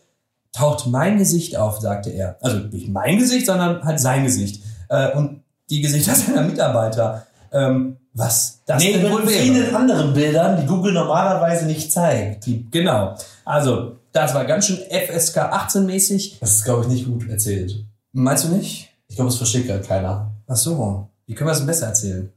[0.51, 2.37] taucht mein Gesicht auf, sagte er.
[2.41, 4.63] Also nicht mein Gesicht, sondern halt sein Gesicht.
[4.89, 7.25] Äh, und die Gesichter seiner Mitarbeiter.
[7.53, 9.39] Ähm, was das Nee, denn wohl wäre.
[9.41, 12.47] vielen anderen Bildern, die Google normalerweise nicht zeigt.
[12.47, 13.15] Die, genau.
[13.45, 16.39] Also, das war ganz schön FSK 18-mäßig.
[16.41, 17.85] Das ist, glaube ich, nicht gut erzählt.
[18.11, 18.89] Meinst du nicht?
[19.07, 20.31] Ich glaube, es versteht gerade keiner.
[20.47, 21.09] Ach so.
[21.27, 22.31] Wie können wir es besser erzählen?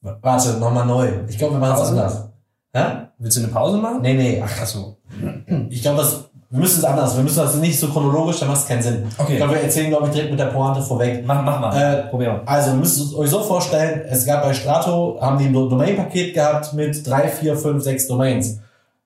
[0.00, 1.08] Warte, nochmal neu.
[1.28, 2.28] Ich glaube, wir machen es anders.
[2.72, 2.84] Hä?
[3.18, 4.00] Willst du eine Pause machen?
[4.00, 4.42] Nee, nee.
[4.44, 4.96] Ach, Ach so.
[5.68, 6.06] ich glaube,
[6.50, 7.16] wir müssen es anders.
[7.16, 9.08] Wir müssen das nicht so chronologisch, dann macht es keinen Sinn.
[9.18, 9.32] Okay.
[9.32, 11.24] Ich glaube, wir erzählen, glaube ich, direkt mit der Pointe vorweg.
[11.26, 11.76] Mach, mach mal.
[11.76, 12.42] Äh, Probier mal.
[12.46, 16.34] Also, ihr müsst es euch so vorstellen, es gab bei Strato, haben die ein Domain-Paket
[16.34, 18.60] gehabt mit drei, vier, fünf, sechs Domains.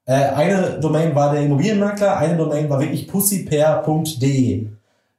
[0.04, 4.68] Äh, eine Domain war der Immobilienmakler, eine Domain war wirklich pussypair.de.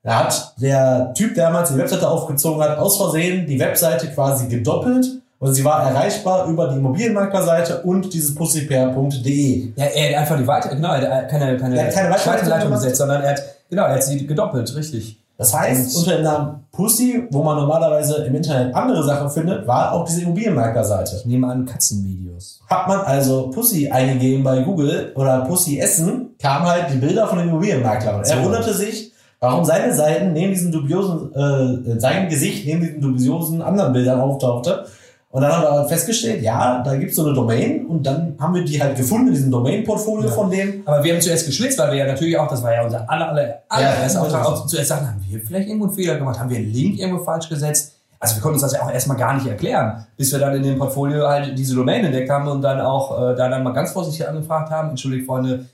[0.06, 4.48] Da hat der Typ, der damals die Webseite aufgezogen hat, aus Versehen die Webseite quasi
[4.48, 5.06] gedoppelt
[5.40, 9.72] und sie war erreichbar über die Immobilienmaklerseite und dieses pussypair.de.
[9.76, 12.72] Ja, er hat einfach die Weiter, genau, er hat keine, keine, Er hat keine Weiterleitung
[12.72, 15.20] gesetzt, sondern er hat, genau, er hat sie gedoppelt, richtig.
[15.38, 19.66] Das heißt, Und- unter dem Namen Pussy, wo man normalerweise im Internet andere Sachen findet,
[19.68, 21.16] war auch diese Immobilienmaklerseite.
[21.18, 22.60] Ich nehme an, Katzenvideos.
[22.70, 27.40] Hat man also Pussy eingegeben bei Google oder Pussy Essen, kamen halt die Bilder von
[27.40, 28.16] den Immobilienmaklern.
[28.18, 28.44] Und er So.
[28.44, 29.12] wunderte sich,
[29.44, 34.86] warum seine Seiten neben diesen dubiosen, äh, sein Gesicht neben diesen dubiosen anderen Bildern auftauchte.
[35.30, 38.64] Und dann haben wir festgestellt, ja, da gibt's so eine Domain und dann haben wir
[38.64, 40.32] die halt gefunden in diesem Domain-Portfolio Ja.
[40.36, 40.84] von dem.
[40.86, 43.30] Aber wir haben zuerst geschwitzt, weil wir ja natürlich auch, das war ja unser aller,
[43.30, 44.50] aller, allererster Ja, Auftrag, ja.
[44.50, 47.24] auch zuerst sagten, haben wir vielleicht irgendwo einen Fehler gemacht, haben wir einen Link irgendwo
[47.24, 47.96] falsch gesetzt?
[48.20, 50.64] Also wir konnten uns das ja auch erstmal gar nicht erklären, bis wir dann in
[50.64, 53.92] dem Portfolio halt diese Domain entdeckt haben und dann auch äh, da dann mal ganz
[53.92, 55.66] vorsichtig angefragt haben, entschuldigt Freunde,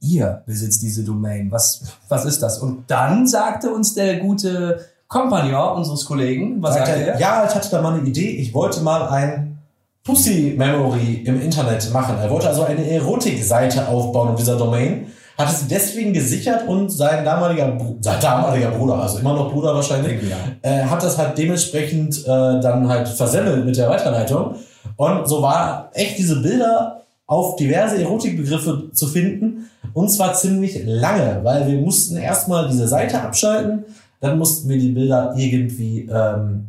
[0.00, 2.58] ihr besitzt diese Domain, was, was ist das?
[2.58, 7.18] Und dann sagte uns der gute Kompagnon unseres Kollegen, was sagte er?
[7.18, 9.58] ja, ich hatte da mal eine Idee, ich wollte mal ein
[10.04, 12.16] Pussy-Memory im Internet machen.
[12.20, 17.24] Er wollte also eine Erotik-Seite aufbauen auf dieser Domain, hat es deswegen gesichert und sein
[17.24, 20.36] damaliger, sein damaliger Bruder, also immer noch Bruder wahrscheinlich, Ja.
[20.62, 24.56] äh, hat das halt dementsprechend äh, dann halt versemmelt mit der Weiterleitung.
[24.96, 26.97] Und so war echt diese Bilder
[27.28, 29.70] auf diverse Erotikbegriffe zu finden.
[29.94, 33.84] Und zwar ziemlich lange, weil wir mussten erstmal diese Seite abschalten,
[34.20, 36.66] dann mussten wir die Bilder irgendwie ähm,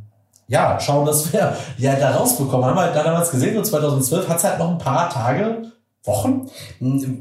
[0.47, 2.65] ja, schauen, dass wir die halt da rausbekommen.
[2.65, 5.63] Haben wir halt da damals gesehen, so 2012 hat es halt noch ein paar Tage,
[6.05, 6.49] Wochen.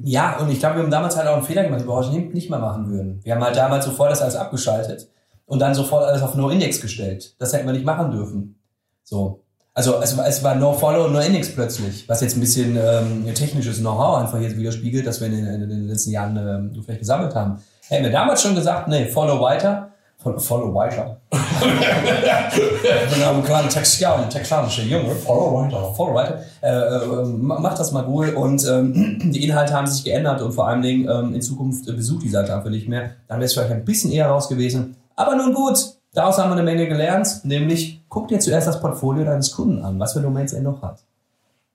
[0.05, 2.11] Ja, und ich glaube, wir haben damals halt auch einen Fehler gemacht, den wir heute
[2.11, 3.21] nicht nicht mehr machen würden.
[3.25, 5.09] Wir haben halt damals sofort das alles abgeschaltet
[5.47, 7.35] und dann sofort alles auf No-Index gestellt.
[7.39, 8.61] Das hätten wir nicht machen dürfen.
[9.03, 9.43] So.
[9.79, 13.79] Also es, war- es war No-Follow und No-Index plötzlich, was jetzt ein bisschen ähm, technisches
[13.79, 17.33] Know-how einfach jetzt widerspiegelt, das wir in den, in den letzten Jahren ähm, vielleicht gesammelt
[17.37, 17.61] haben.
[17.89, 21.19] Hätten wir damals schon gesagt, nee, Follow weiter, Follow, follow weiter.
[21.33, 25.15] ich bin ein kleiner Texan, texanischer Junge.
[25.15, 25.95] Follow weiter.
[25.95, 26.41] Follow weiter.
[26.61, 30.53] Äh, äh, ma- macht das mal wohl und ähm, die Inhalte haben sich geändert und
[30.53, 33.11] vor allen Dingen ähm, in Zukunft besucht die Seite einfach nicht mehr.
[33.29, 34.97] Dann wäre es vielleicht ein bisschen eher raus gewesen.
[35.15, 35.79] Aber nun gut,
[36.13, 39.99] daraus haben wir eine Menge gelernt, nämlich guck dir zuerst das Portfolio deines Kunden an,
[39.99, 41.01] was für Domains er noch hat.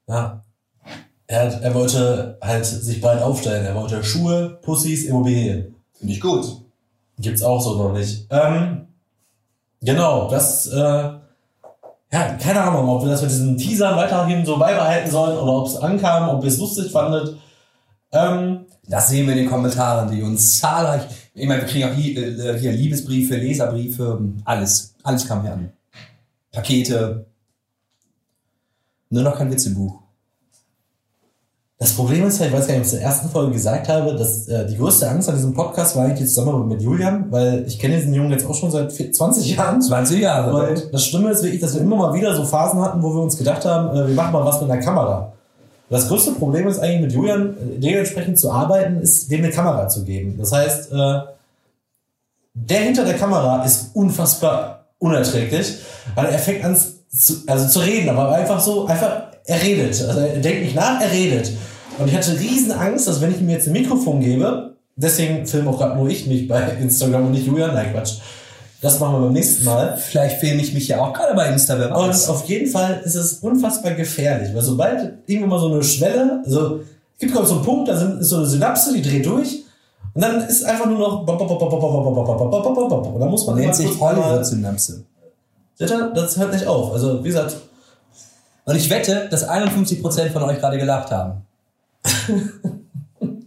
[0.08, 0.42] Ja.
[1.28, 3.66] Er, hat, er wollte halt sich breit aufstellen.
[3.66, 5.76] Er wollte Schuhe, Pussys, Immobilien.
[5.94, 6.46] Finde ich gut.
[7.18, 8.28] Gibt's auch so noch nicht.
[8.30, 8.88] Ähm,
[9.82, 11.20] genau, das, äh, ja,
[12.40, 15.78] keine Ahnung, ob wir das mit diesen Teasern weiterhin so beibehalten sollen oder ob es
[15.78, 17.38] ankam, ob ihr es lustig fandet.
[18.12, 21.04] Ähm, Das sehen wir in den Kommentaren, die uns zahlreich.
[21.36, 24.94] Ich meine, wir kriegen auch hier, äh, hier Liebesbriefe, Leserbriefe, alles.
[25.04, 25.72] Alles kam hier an.
[26.52, 27.26] Pakete.
[29.10, 30.00] Nur noch kein Witzebuch.
[31.80, 33.52] das Problem ist halt, ich weiß gar nicht, ob ich es in der ersten Folge
[33.52, 36.82] gesagt habe, dass äh, die größte Angst an diesem Podcast war eigentlich die Zusammenarbeit mit
[36.82, 39.82] Julian, weil ich kenne diesen Jungen jetzt auch schon seit vier- 20 Jahren.
[39.82, 40.70] 20 Jahre.
[40.70, 43.22] Und das Schlimme ist wirklich, dass wir immer mal wieder so Phasen hatten, wo wir
[43.22, 45.33] uns gedacht haben, äh, wir machen mal was mit einer Kamera.
[45.94, 49.88] Das größte Problem ist eigentlich mit Julian äh, dementsprechend zu arbeiten, ist dem eine Kamera
[49.88, 50.36] zu geben.
[50.39, 51.20] Das heißt, äh,
[52.56, 55.78] der hinter der Kamera ist unfassbar unerträglich,
[56.16, 60.02] weil er fängt an zu, also zu reden, aber einfach so, einfach, er redet.
[60.04, 61.52] Also er denkt nicht nach, er redet.
[62.00, 65.70] Und ich hatte riesen Angst, dass wenn ich ihm jetzt ein Mikrofon gebe, deswegen filme
[65.70, 68.16] auch gerade nur ich mich bei Instagram und nicht Julian, nein Quatsch.
[68.84, 69.96] Das machen wir beim nächsten Mal.
[69.96, 71.80] Vielleicht filme ich mich ja auch gerade bei Insta.
[71.80, 75.82] Wer Und auf jeden Fall ist es unfassbar gefährlich, weil sobald irgendwo mal so eine
[75.82, 76.82] Schwelle, also
[77.18, 79.64] gibt kommt so einen Punkt, da sind, ist so eine Synapse, die dreht durch.
[80.14, 81.22] Und dann ist einfach nur noch.
[81.22, 81.28] Und
[83.22, 85.06] dann muss man Nennt sich Hollywood-Synapse.
[85.78, 86.92] Das hört nicht auf.
[86.92, 87.56] Also, wie gesagt.
[88.66, 91.44] Und ich wette, dass 51% von euch gerade gelacht haben.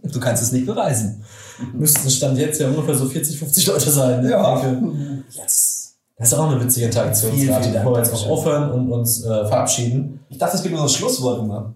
[0.03, 1.23] du kannst es nicht beweisen.
[1.73, 4.21] müssten Stand jetzt ja ungefähr so 40, 50 Leute sein.
[4.23, 4.31] ne?
[4.31, 4.61] Ja.
[4.61, 5.95] Denke, Yes.
[6.17, 8.31] Das ist auch eine witzige Interaktionsrate, Vielen, vielen Dank, bevor wir jetzt Dankeschön.
[8.31, 10.19] aufhören und uns äh, verabschieden.
[10.29, 11.75] Ich dachte, es gibt nur das Schlusswort immer.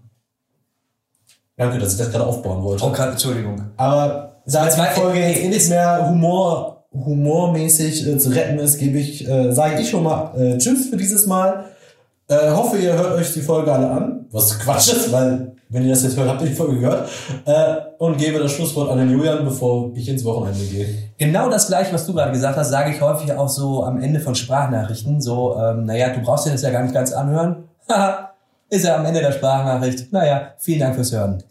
[1.58, 2.84] Danke, dass ich das gerade aufbauen wollte.
[2.84, 3.62] Oh, grad- Entschuldigung.
[3.78, 8.98] Aber die mal- Folge jetzt eh nicht mehr Humor, humormäßig äh, zu retten ist, gebe
[8.98, 11.66] ich, äh, sage ich schon mal äh, Tschüss für dieses Mal.
[12.28, 14.26] Äh, hoffe, ihr hört euch die Folge alle an.
[14.32, 17.10] Was Quatsch ist, weil, wenn ihr das jetzt hört, habt ihr die Folge gehört.
[17.46, 20.88] Äh, und gebe das Schlusswort an den Julian, bevor ich ins Wochenende gehe.
[21.18, 24.20] Genau das gleiche, was du gerade gesagt hast, sage ich häufig auch so am Ende
[24.20, 25.22] von Sprachnachrichten.
[25.22, 27.64] So, ähm, naja, du brauchst dir das ja gar nicht ganz anhören.
[27.90, 28.32] Haha,
[28.70, 30.12] ist ja am Ende der Sprachnachricht.
[30.12, 31.44] Naja, vielen Dank fürs Hören.